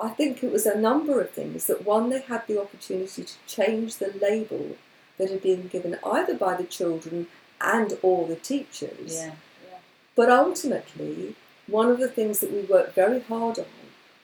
I 0.00 0.08
think 0.10 0.42
it 0.42 0.52
was 0.52 0.66
a 0.66 0.78
number 0.78 1.20
of 1.20 1.30
things 1.30 1.66
that 1.66 1.84
one, 1.86 2.10
they 2.10 2.20
had 2.20 2.46
the 2.46 2.60
opportunity 2.60 3.24
to 3.24 3.34
change 3.46 3.96
the 3.96 4.12
label 4.20 4.76
that 5.18 5.30
had 5.30 5.42
been 5.42 5.68
given 5.68 5.98
either 6.04 6.34
by 6.34 6.54
the 6.56 6.64
children 6.64 7.28
and 7.60 7.98
or 8.02 8.26
the 8.26 8.36
teachers. 8.36 9.14
Yeah. 9.14 9.32
Yeah. 9.70 9.78
But 10.14 10.30
ultimately, 10.30 11.34
one 11.66 11.88
of 11.90 11.98
the 11.98 12.08
things 12.08 12.40
that 12.40 12.52
we 12.52 12.60
worked 12.60 12.94
very 12.94 13.20
hard 13.20 13.58
on 13.58 13.64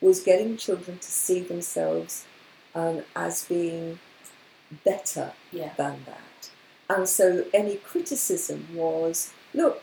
was 0.01 0.21
getting 0.21 0.57
children 0.57 0.99
to 0.99 1.11
see 1.11 1.39
themselves 1.39 2.25
um, 2.75 3.01
as 3.15 3.45
being 3.45 3.99
better 4.83 5.33
Yeah. 5.51 5.73
than 5.77 6.03
that. 6.05 6.21
And 6.95 7.07
so 7.07 7.45
any 7.53 7.77
criticism 7.77 8.67
was, 8.73 9.33
look, 9.53 9.81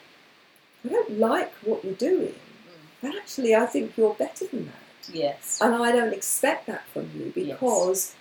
I 0.85 0.89
don't 0.89 1.19
like 1.19 1.53
what 1.63 1.85
you're 1.85 1.95
doing, 1.95 2.35
mm. 2.35 2.93
but 3.03 3.15
actually 3.17 3.55
I 3.55 3.67
think 3.67 3.97
you're 3.97 4.15
better 4.15 4.47
than 4.47 4.67
that. 4.67 5.15
Yes. 5.15 5.59
And 5.61 5.75
I 5.75 5.93
don't 5.93 6.13
expect 6.13 6.67
that 6.67 6.85
from 6.93 7.11
you 7.15 7.33
because, 7.35 8.15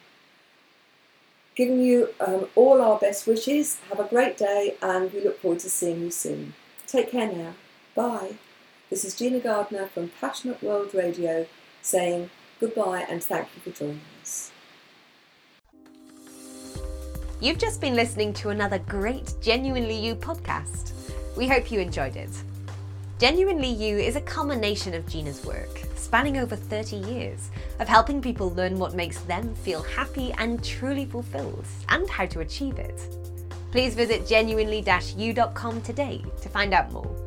Giving 1.55 1.81
you 1.81 2.09
um, 2.19 2.47
all 2.55 2.81
our 2.81 2.99
best 2.99 3.25
wishes. 3.25 3.79
Have 3.89 3.99
a 3.99 4.03
great 4.03 4.37
day, 4.37 4.75
and 4.81 5.11
we 5.11 5.21
look 5.21 5.41
forward 5.41 5.59
to 5.61 5.69
seeing 5.69 6.01
you 6.01 6.11
soon. 6.11 6.53
Take 6.85 7.11
care 7.11 7.31
now. 7.31 7.53
Bye. 7.95 8.35
This 8.89 9.03
is 9.03 9.15
Gina 9.15 9.39
Gardner 9.39 9.87
from 9.87 10.11
Passionate 10.21 10.63
World 10.63 10.93
Radio 10.93 11.47
saying 11.81 12.29
goodbye 12.59 13.05
and 13.09 13.23
thank 13.23 13.47
you 13.55 13.61
for 13.61 13.77
joining 13.77 14.01
us. 14.21 14.51
You've 17.39 17.59
just 17.59 17.81
been 17.81 17.93
listening 17.93 18.33
to 18.33 18.49
another 18.49 18.79
great 18.79 19.35
Genuinely 19.41 19.95
You 19.95 20.15
podcast. 20.15 20.93
We 21.35 21.47
hope 21.47 21.71
you 21.71 21.79
enjoyed 21.79 22.15
it. 22.15 22.31
Genuinely 23.19 23.69
You 23.69 23.99
is 23.99 24.15
a 24.15 24.21
culmination 24.21 24.95
of 24.95 25.07
Gina's 25.07 25.45
work, 25.45 25.83
spanning 25.95 26.37
over 26.37 26.55
30 26.55 26.95
years, 26.95 27.51
of 27.79 27.87
helping 27.87 28.23
people 28.23 28.49
learn 28.55 28.79
what 28.79 28.95
makes 28.95 29.19
them 29.19 29.53
feel 29.53 29.83
happy 29.83 30.33
and 30.39 30.63
truly 30.63 31.05
fulfilled, 31.05 31.65
and 31.89 32.09
how 32.09 32.25
to 32.25 32.39
achieve 32.39 32.79
it. 32.79 32.99
Please 33.69 33.93
visit 33.93 34.25
genuinely-u.com 34.25 35.81
today 35.83 36.23
to 36.41 36.49
find 36.49 36.73
out 36.73 36.91
more. 36.91 37.26